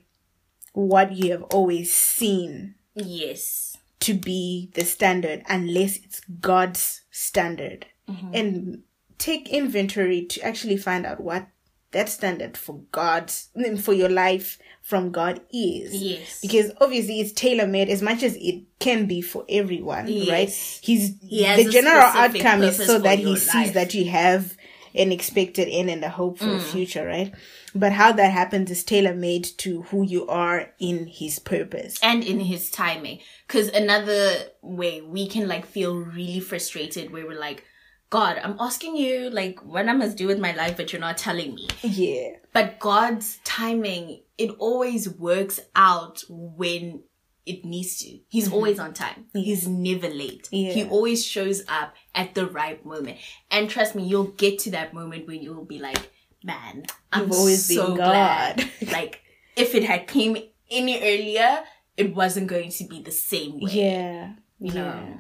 what 0.87 1.12
you 1.12 1.33
have 1.33 1.43
always 1.45 1.93
seen 1.93 2.75
Yes. 2.95 3.77
to 4.01 4.14
be 4.14 4.71
the 4.75 4.85
standard 4.85 5.43
unless 5.49 5.97
it's 5.97 6.21
God's 6.41 7.03
standard. 7.11 7.87
Mm-hmm. 8.09 8.31
And 8.33 8.83
take 9.19 9.49
inventory 9.49 10.25
to 10.27 10.41
actually 10.43 10.77
find 10.77 11.05
out 11.05 11.21
what 11.21 11.49
that 11.91 12.09
standard 12.09 12.57
for 12.57 12.81
God's 12.93 13.49
for 13.81 13.93
your 13.93 14.09
life 14.11 14.59
from 14.83 15.11
God 15.11 15.41
is. 15.53 15.95
Yes. 15.95 16.41
Because 16.41 16.71
obviously 16.81 17.21
it's 17.21 17.33
tailor 17.33 17.67
made 17.67 17.88
as 17.88 18.01
much 18.03 18.23
as 18.23 18.37
it 18.37 18.62
can 18.79 19.07
be 19.07 19.21
for 19.21 19.45
everyone, 19.49 20.07
Yes. 20.07 20.29
right? 20.29 20.49
He's 20.85 21.14
He 21.23 21.64
the 21.64 21.71
general 21.71 22.03
outcome 22.03 22.62
is 22.62 22.77
so 22.77 22.99
that 23.01 23.19
he 23.19 23.35
sees 23.37 23.55
life. 23.55 23.73
that 23.75 23.95
you 23.95 24.05
have 24.11 24.57
an 24.95 25.11
expected 25.12 25.69
end 25.69 25.91
and 25.91 26.05
a 26.05 26.09
hope 26.09 26.38
for 26.38 26.45
Mm. 26.47 26.62
future, 26.62 27.05
right? 27.07 27.33
But 27.74 27.92
how 27.92 28.12
that 28.12 28.33
happens 28.33 28.70
is 28.70 28.85
tailor 28.85 29.14
made 29.14 29.44
to 29.59 29.83
who 29.83 30.02
you 30.04 30.26
are 30.28 30.72
in 30.78 31.07
his 31.07 31.38
purpose. 31.38 31.98
and 32.02 32.24
in 32.24 32.40
his 32.40 32.70
timing. 32.70 33.20
Because 33.46 33.68
another 33.68 34.48
way 34.62 35.00
we 35.00 35.28
can 35.28 35.48
like 35.48 35.66
feel 35.66 35.96
really 35.96 36.40
frustrated 36.40 37.12
where 37.12 37.26
we're 37.26 37.38
like, 37.38 37.64
God, 38.11 38.40
I'm 38.42 38.57
asking 38.59 38.96
you 38.96 39.28
like 39.31 39.62
what 39.64 39.88
I 39.88 39.92
must 39.92 40.16
do 40.16 40.26
with 40.26 40.38
my 40.38 40.52
life, 40.54 40.76
but 40.76 40.92
you're 40.92 41.00
not 41.00 41.18
telling 41.18 41.54
me. 41.54 41.68
Yeah. 41.83 42.37
But 42.54 42.78
God's 42.78 43.38
timing, 43.44 44.22
it 44.38 44.50
always 44.59 45.09
works 45.09 45.61
out 45.76 46.24
when 46.28 47.02
it 47.44 47.64
needs 47.64 47.98
to. 48.00 48.18
He's 48.28 48.50
always 48.52 48.78
on 48.78 48.94
time. 48.94 49.26
He's 49.33 49.66
never 49.66 50.09
late. 50.09 50.44
Mm-hmm. 50.44 50.57
Yeah. 50.57 50.72
He 50.72 50.85
always 50.85 51.24
shows 51.24 51.62
up 51.68 51.94
at 52.14 52.35
the 52.35 52.46
right 52.46 52.85
moment. 52.85 53.18
And 53.50 53.68
trust 53.68 53.94
me, 53.94 54.04
you'll 54.04 54.24
get 54.24 54.59
to 54.61 54.70
that 54.72 54.94
moment 54.94 55.26
when 55.26 55.42
you'll 55.42 55.64
be 55.64 55.78
like, 55.78 56.11
man, 56.42 56.85
I'm 57.12 57.24
You've 57.24 57.33
always 57.33 57.68
been 57.68 57.77
so 57.77 57.96
God." 57.96 58.57
glad. 58.57 58.70
like, 58.92 59.22
if 59.57 59.74
it 59.74 59.85
had 59.85 60.07
came 60.07 60.37
any 60.70 60.96
earlier, 60.98 61.64
it 61.96 62.14
wasn't 62.14 62.46
going 62.46 62.70
to 62.70 62.85
be 62.85 63.03
the 63.03 63.11
same 63.11 63.61
way. 63.61 63.72
Yeah. 63.72 64.33
You 64.59 64.72
yeah. 64.72 64.74
know? 64.74 65.18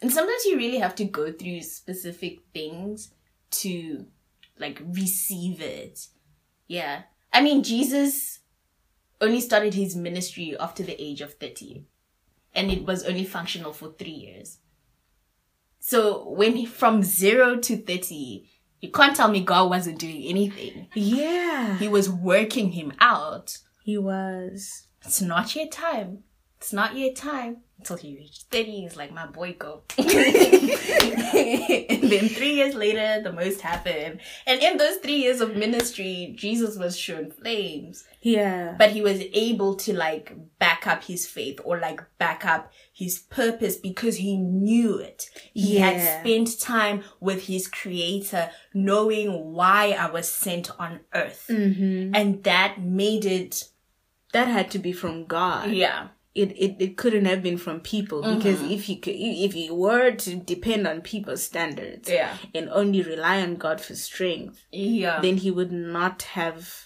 And 0.00 0.12
sometimes 0.12 0.44
you 0.44 0.56
really 0.56 0.78
have 0.78 0.94
to 0.96 1.04
go 1.04 1.32
through 1.32 1.62
specific 1.62 2.40
things 2.52 3.10
to 3.50 4.06
like 4.58 4.80
receive 4.84 5.60
it. 5.60 6.06
Yeah. 6.66 7.02
I 7.32 7.42
mean, 7.42 7.62
Jesus 7.62 8.40
only 9.20 9.40
started 9.40 9.74
his 9.74 9.96
ministry 9.96 10.56
after 10.58 10.82
the 10.82 11.00
age 11.02 11.20
of 11.20 11.34
30. 11.34 11.84
And 12.54 12.70
it 12.70 12.84
was 12.84 13.04
only 13.04 13.24
functional 13.24 13.72
for 13.72 13.92
three 13.92 14.10
years. 14.10 14.58
So 15.80 16.28
when 16.28 16.56
he, 16.56 16.66
from 16.66 17.02
zero 17.02 17.56
to 17.56 17.76
30, 17.76 18.48
you 18.80 18.90
can't 18.90 19.16
tell 19.16 19.28
me 19.28 19.42
God 19.42 19.70
wasn't 19.70 19.98
doing 19.98 20.22
anything. 20.24 20.88
Yeah. 20.94 21.76
He 21.78 21.88
was 21.88 22.08
working 22.08 22.72
him 22.72 22.92
out. 23.00 23.58
He 23.82 23.98
was. 23.98 24.86
It's 25.04 25.20
not 25.20 25.54
your 25.54 25.68
time. 25.68 26.24
it's 26.58 26.72
not 26.72 26.96
your 26.96 27.12
time 27.12 27.58
until 27.78 27.96
he 27.96 28.16
reached 28.16 28.42
30. 28.50 28.70
He's 28.82 28.96
like, 28.96 29.12
my 29.12 29.26
boy, 29.26 29.54
go. 29.58 29.82
and 29.98 30.10
then 32.10 32.28
three 32.28 32.54
years 32.54 32.74
later, 32.74 33.20
the 33.22 33.32
most 33.32 33.60
happened. 33.60 34.20
And 34.46 34.62
in 34.62 34.76
those 34.76 34.96
three 34.96 35.16
years 35.16 35.40
of 35.40 35.56
ministry, 35.56 36.34
Jesus 36.36 36.76
was 36.76 36.96
shown 36.98 37.30
flames. 37.30 38.04
Yeah. 38.20 38.74
But 38.78 38.90
he 38.90 39.00
was 39.02 39.20
able 39.32 39.76
to 39.76 39.94
like 39.94 40.34
back 40.58 40.86
up 40.86 41.04
his 41.04 41.26
faith 41.26 41.60
or 41.64 41.78
like 41.78 42.00
back 42.18 42.44
up 42.44 42.72
his 42.92 43.18
purpose 43.20 43.76
because 43.76 44.16
he 44.16 44.36
knew 44.36 44.98
it. 44.98 45.26
He 45.54 45.78
Yeah. 45.78 45.90
had 45.90 46.20
spent 46.20 46.58
time 46.60 47.04
with 47.20 47.44
his 47.46 47.68
creator 47.68 48.50
knowing 48.74 49.52
why 49.52 49.92
I 49.92 50.10
was 50.10 50.28
sent 50.28 50.70
on 50.80 51.00
earth. 51.14 51.46
Mm-hmm. 51.48 52.14
And 52.14 52.42
that 52.44 52.80
made 52.80 53.24
it, 53.24 53.68
that 54.32 54.48
had 54.48 54.70
to 54.72 54.78
be 54.78 54.92
from 54.92 55.26
God. 55.26 55.70
yeah. 55.70 56.08
It, 56.34 56.52
it 56.56 56.76
it 56.78 56.96
couldn't 56.96 57.24
have 57.24 57.42
been 57.42 57.58
from 57.58 57.80
people 57.80 58.22
because 58.22 58.62
if 58.62 58.88
you 58.88 58.96
could, 59.00 59.14
if 59.16 59.54
you 59.56 59.74
were 59.74 60.12
to 60.12 60.36
depend 60.36 60.86
on 60.86 61.00
people's 61.00 61.42
standards 61.42 62.08
Yeah. 62.08 62.36
and 62.54 62.68
only 62.68 63.02
rely 63.02 63.40
on 63.42 63.56
God 63.56 63.80
for 63.80 63.94
strength, 63.96 64.64
Yeah. 64.70 65.20
then 65.20 65.38
he 65.38 65.50
would 65.50 65.72
not 65.72 66.22
have 66.22 66.84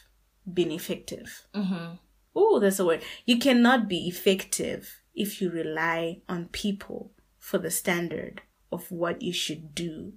been 0.50 0.70
effective. 0.70 1.46
mm-hmm. 1.54 1.96
Oh, 2.34 2.60
that's 2.60 2.78
a 2.78 2.84
word. 2.86 3.02
You 3.26 3.38
cannot 3.38 3.88
be 3.88 4.08
effective 4.08 5.02
if 5.14 5.42
you 5.42 5.50
rely 5.50 6.22
on 6.30 6.46
people 6.46 7.12
for 7.38 7.58
the 7.58 7.70
standard 7.70 8.40
of 8.70 8.90
what 8.90 9.20
you 9.20 9.34
should 9.34 9.74
do. 9.74 10.14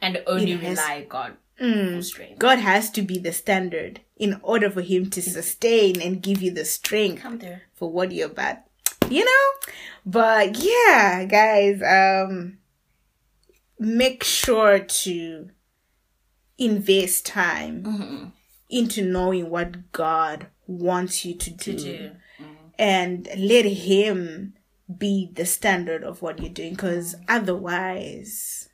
And 0.00 0.22
only 0.26 0.52
has- 0.52 0.78
rely 0.78 1.04
God 1.06 1.36
Mm. 1.60 2.38
God 2.38 2.58
has 2.58 2.90
to 2.92 3.02
be 3.02 3.18
the 3.18 3.32
standard 3.32 4.00
in 4.16 4.40
order 4.42 4.70
for 4.70 4.80
him 4.82 5.10
to 5.10 5.20
sustain 5.20 6.00
and 6.00 6.22
give 6.22 6.40
you 6.42 6.50
the 6.50 6.64
strength 6.64 7.22
for 7.74 7.90
what 7.90 8.12
you're 8.12 8.30
about. 8.30 8.58
You 9.10 9.24
know? 9.24 9.70
But 10.06 10.56
yeah, 10.58 11.24
guys, 11.24 11.82
um 11.82 12.58
make 13.78 14.24
sure 14.24 14.78
to 14.78 15.50
invest 16.58 17.26
time 17.26 17.82
Mm-hmm. 17.82 18.24
into 18.68 19.02
knowing 19.04 19.50
what 19.50 19.90
God 19.92 20.46
wants 20.66 21.24
you 21.24 21.34
to 21.34 21.50
do, 21.50 21.72
To 21.76 21.82
do. 21.82 22.10
and 22.78 23.28
let 23.36 23.64
him 23.64 24.54
be 24.98 25.30
the 25.32 25.44
standard 25.46 26.04
of 26.04 26.22
what 26.22 26.40
you're 26.40 26.48
doing 26.50 26.72
because 26.74 27.14
otherwise 27.28 28.68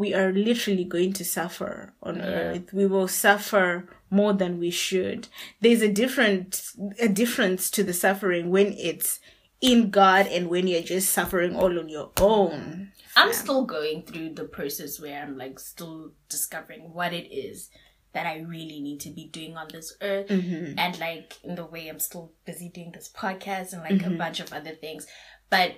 we 0.00 0.14
are 0.14 0.32
literally 0.32 0.84
going 0.84 1.12
to 1.12 1.24
suffer 1.24 1.92
on 2.02 2.20
earth 2.20 2.72
we 2.72 2.86
will 2.86 3.08
suffer 3.08 3.86
more 4.08 4.32
than 4.32 4.58
we 4.58 4.70
should 4.70 5.28
there's 5.60 5.82
a 5.82 5.92
different 5.92 6.72
a 6.98 7.08
difference 7.08 7.70
to 7.70 7.84
the 7.84 7.92
suffering 7.92 8.50
when 8.50 8.72
it's 8.78 9.20
in 9.60 9.90
god 9.90 10.26
and 10.26 10.48
when 10.48 10.66
you're 10.66 10.82
just 10.82 11.10
suffering 11.10 11.54
all 11.54 11.78
on 11.78 11.88
your 11.88 12.10
own 12.18 12.90
I'm 13.16 13.32
still 13.32 13.64
going 13.64 14.02
through 14.02 14.34
the 14.34 14.44
process 14.44 15.00
where 15.00 15.22
I'm 15.22 15.36
like 15.36 15.58
still 15.58 16.12
discovering 16.28 16.94
what 16.94 17.12
it 17.12 17.32
is 17.34 17.68
that 18.12 18.26
I 18.26 18.40
really 18.40 18.80
need 18.80 19.00
to 19.00 19.10
be 19.10 19.28
doing 19.28 19.56
on 19.56 19.68
this 19.70 19.94
earth. 20.00 20.28
Mm-hmm. 20.28 20.78
And 20.78 20.98
like 20.98 21.38
in 21.42 21.54
the 21.54 21.66
way 21.66 21.88
I'm 21.88 22.00
still 22.00 22.32
busy 22.44 22.68
doing 22.68 22.92
this 22.92 23.10
podcast 23.14 23.72
and 23.72 23.82
like 23.82 24.06
a 24.06 24.16
bunch 24.16 24.40
of 24.40 24.52
other 24.52 24.70
things. 24.70 25.06
But 25.48 25.74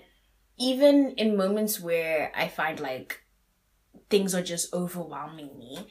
even 0.59 1.13
in 1.17 1.37
moments 1.37 1.81
where 1.81 2.33
I 2.37 2.49
find 2.49 2.79
like 2.79 3.22
things 4.11 4.35
are 4.35 4.43
just 4.43 4.73
overwhelming 4.75 5.59
me, 5.59 5.87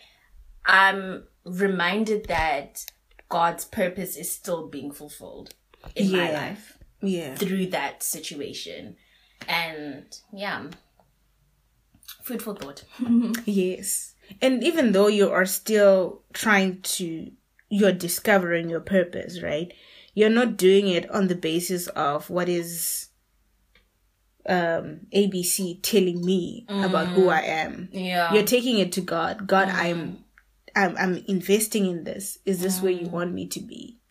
I'm 0.66 1.26
reminded 1.44 2.28
that 2.28 2.86
God's 3.30 3.66
purpose 3.66 4.16
is 4.16 4.32
still 4.32 4.68
being 4.68 4.92
fulfilled 4.92 5.54
in 5.96 6.12
my 6.12 6.32
life 6.32 6.78
yeah 7.02 7.36
through 7.36 7.68
that 7.68 8.04
situation. 8.04 8.96
And 9.48 10.06
yeah, 10.32 10.68
food 12.22 12.42
for 12.42 12.56
thought. 12.56 12.84
Yes. 13.46 14.14
And 14.42 14.64
even 14.64 14.92
though 14.92 15.08
you 15.08 15.30
are 15.30 15.46
still 15.46 16.22
trying 16.32 16.82
to, 16.82 17.32
you're 17.70 17.92
discovering 17.92 18.70
your 18.70 18.80
purpose, 18.80 19.42
right? 19.42 19.74
You're 20.14 20.30
not 20.30 20.58
doing 20.58 20.88
it 20.88 21.10
on 21.12 21.28
the 21.28 21.36
basis 21.36 21.88
of 21.88 22.30
what 22.30 22.48
is 22.48 23.10
um 24.47 25.01
ABC 25.13 25.80
telling 25.82 26.23
me 26.25 26.65
about 26.67 27.08
who 27.10 27.21
mm-hmm. 27.21 27.30
I 27.30 27.41
am. 27.43 27.89
Yeah. 27.91 28.34
You're 28.34 28.43
taking 28.43 28.80
it 28.80 28.91
to 28.93 29.01
God. 29.01 29.47
God, 29.47 29.67
mm-hmm. 29.67 29.80
I'm 29.80 30.23
I'm 30.75 30.97
I'm 30.97 31.23
investing 31.27 31.86
in 31.86 32.04
this. 32.04 32.39
Is 32.45 32.62
this 32.62 32.82
where 32.82 32.91
you 32.91 33.06
mm-hmm. 33.06 33.15
want 33.15 33.34
me 33.34 33.47
to 33.47 33.60
be? 33.60 34.01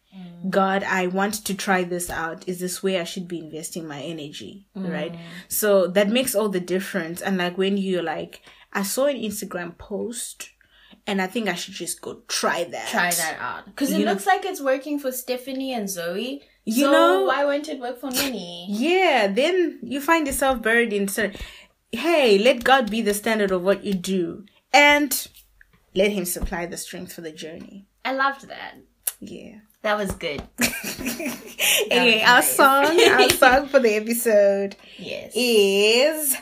God, 0.49 0.85
I 0.85 1.07
want 1.07 1.35
to 1.45 1.55
try 1.55 1.85
this 1.85 2.09
out. 2.09 2.49
Is 2.49 2.61
this 2.61 2.83
where 2.83 3.01
I 3.01 3.05
should 3.05 3.29
be 3.29 3.41
investing 3.41 3.87
my 3.87 4.01
energy? 4.01 4.69
Right? 4.75 5.15
So 5.49 5.87
that 5.89 6.09
makes 6.09 6.35
all 6.35 6.49
the 6.49 6.61
difference. 6.61 7.21
And 7.21 7.37
like 7.37 7.59
when 7.59 7.77
you're 7.77 8.03
like, 8.03 8.41
I 8.73 8.83
saw 8.83 9.07
an 9.07 9.17
Instagram 9.17 9.77
post 9.77 10.51
and 11.07 11.21
I 11.21 11.27
think 11.27 11.49
I 11.49 11.55
should 11.55 11.75
just 11.75 12.01
go 12.01 12.23
try 12.27 12.65
that. 12.65 12.89
Try 12.89 13.11
that 13.11 13.37
out. 13.39 13.67
Because 13.67 13.91
it 13.93 13.99
know- 13.99 14.13
looks 14.13 14.27
like 14.27 14.45
it's 14.45 14.63
working 14.63 14.99
for 14.99 15.13
Stephanie 15.13 15.75
and 15.75 15.91
Zoe. 15.91 16.43
You 16.71 16.85
so 16.87 16.93
know- 16.93 17.25
why 17.27 17.45
won't 17.45 17.69
it 17.69 17.81
work 17.81 18.01
for 18.01 18.11
Minnie? 18.11 18.67
Yeah, 18.69 19.27
then 19.27 19.79
you 19.83 20.01
find 20.01 20.27
yourself 20.27 20.63
buried 20.63 20.93
in 20.93 21.09
certain. 21.09 21.41
Hey, 21.93 22.39
let 22.39 22.63
God 22.65 22.91
be 22.91 23.03
the 23.03 23.15
standard 23.15 23.51
of 23.51 23.63
what 23.63 23.85
you 23.85 23.95
do, 23.95 24.45
and 24.73 25.11
let 25.95 26.13
Him 26.13 26.25
supply 26.25 26.67
the 26.67 26.77
strength 26.77 27.13
for 27.13 27.21
the 27.23 27.33
journey. 27.33 27.87
I 28.05 28.13
loved 28.13 28.49
that. 28.49 28.75
Yeah. 29.21 29.57
That 29.83 29.97
was 29.97 30.13
good. 30.13 30.43
anyway, 31.91 32.21
was 32.21 32.29
our 32.29 32.43
song, 32.43 33.01
our 33.11 33.31
song 33.31 33.67
for 33.69 33.81
the 33.81 33.95
episode 33.95 34.77
Yes. 34.99 35.33
is 35.35 36.37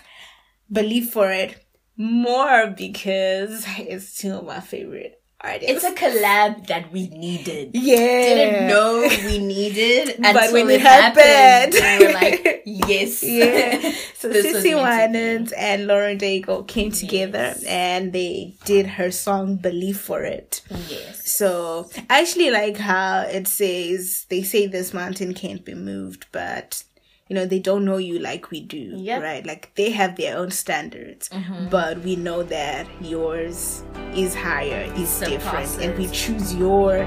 "Believe 0.70 1.10
for 1.10 1.30
It" 1.30 1.64
more 1.96 2.66
because 2.76 3.64
it's 3.78 4.12
of 4.38 4.44
my 4.44 4.60
favorite 4.60 5.17
artists. 5.40 5.70
It's 5.70 5.84
a 5.84 5.92
collab 5.92 6.66
that 6.66 6.90
we 6.92 7.08
needed. 7.08 7.70
yeah. 7.74 7.96
Didn't 7.96 8.68
know 8.68 9.08
we 9.26 9.38
needed, 9.38 10.16
But 10.22 10.52
when 10.52 10.68
it 10.70 10.74
it 10.74 10.80
happened- 10.80 11.74
we 12.00 12.06
were 12.06 12.12
like, 12.12 12.62
yes. 12.66 13.22
Yeah. 13.22 13.92
So 14.18 14.30
CeCe. 14.32 14.74
Winans 14.74 15.52
and 15.52 15.86
Lauren 15.86 16.18
Daigle 16.18 16.66
came 16.66 16.90
together 16.90 17.54
and 17.68 18.12
they 18.12 18.56
did 18.64 18.84
her 18.98 19.12
song 19.12 19.54
Believe 19.54 20.00
for 20.00 20.22
It. 20.24 20.60
yes. 20.88 21.30
So 21.30 21.88
I 22.10 22.22
actually 22.22 22.50
like 22.50 22.76
how 22.78 23.20
it 23.20 23.46
says 23.46 24.26
they 24.28 24.42
say 24.42 24.66
this 24.66 24.92
mountain 24.92 25.34
can't 25.34 25.64
be 25.64 25.74
moved, 25.74 26.26
but 26.32 26.82
you 27.28 27.34
know, 27.34 27.46
they 27.46 27.58
don't 27.58 27.84
know 27.84 27.98
you 27.98 28.18
like 28.18 28.50
we 28.50 28.60
do. 28.60 28.92
Yep. 28.96 29.22
Right? 29.22 29.46
Like 29.46 29.74
they 29.74 29.90
have 29.90 30.16
their 30.16 30.36
own 30.38 30.50
standards. 30.50 31.30
But 31.70 32.00
we 32.00 32.16
know 32.16 32.42
that 32.44 32.86
yours 33.00 33.82
is 34.14 34.34
higher, 34.34 34.90
is 34.96 35.20
different, 35.20 35.78
and 35.80 35.96
we 35.98 36.08
choose 36.08 36.54
yours. 36.54 37.06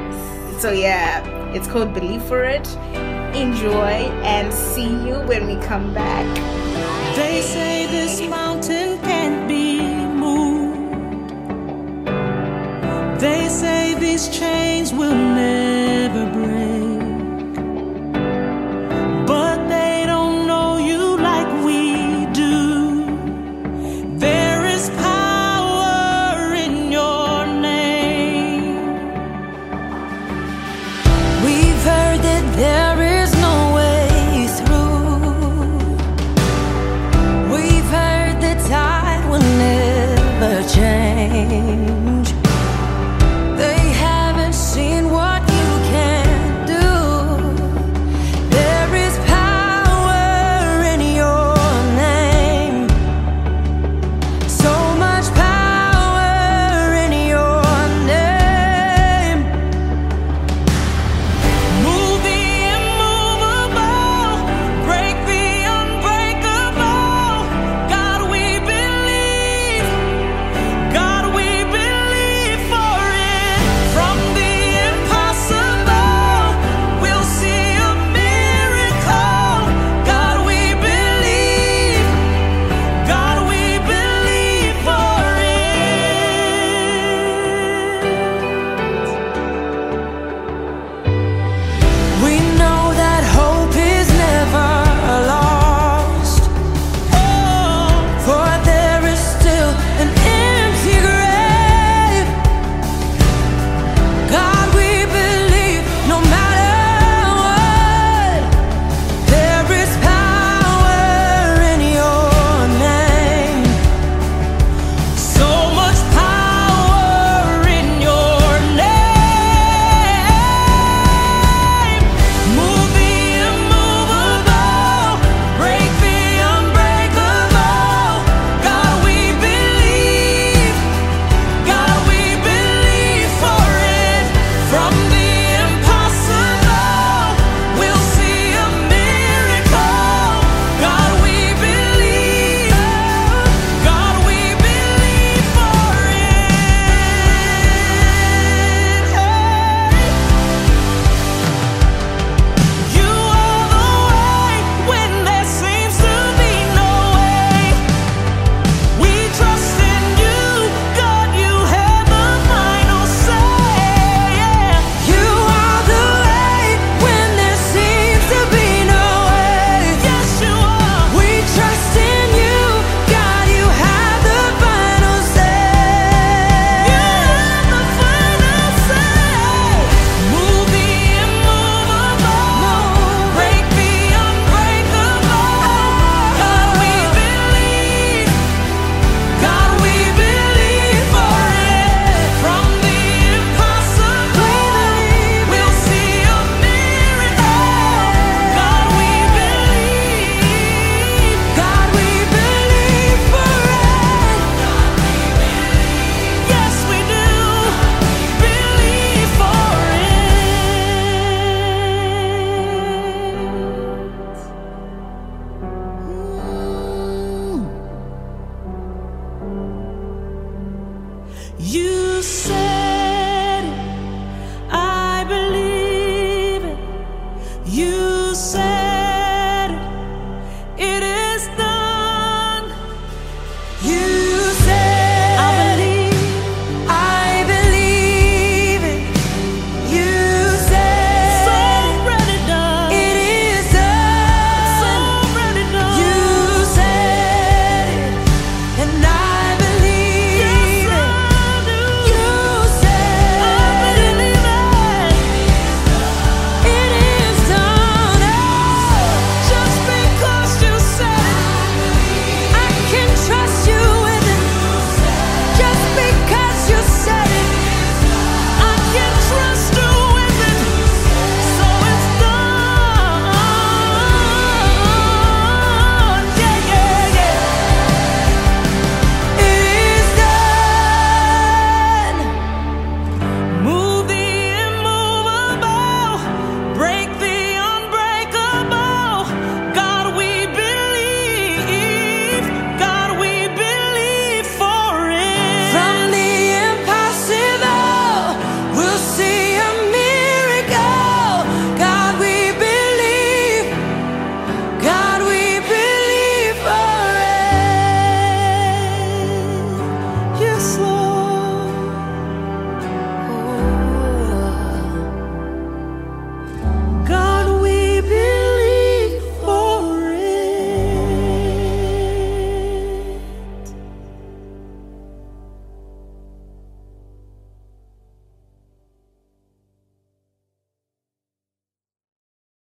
So 0.61 0.71
yeah, 0.71 1.25
it's 1.53 1.67
called 1.67 1.93
Believe 1.93 2.23
for 2.23 2.43
It. 2.43 2.67
Enjoy 3.35 4.11
and 4.23 4.53
see 4.53 4.89
you 4.89 5.15
when 5.25 5.47
we 5.47 5.55
come 5.65 5.93
back. 5.93 6.25
They 7.15 7.41
say 7.41 7.87
this 7.87 8.21
mountain 8.21 8.99
can't 8.99 9.47
be 9.47 9.81
moved. 9.81 11.31
They 13.19 13.47
say 13.49 13.95
these 13.95 14.29
chains 14.29 14.93
will 14.93 15.15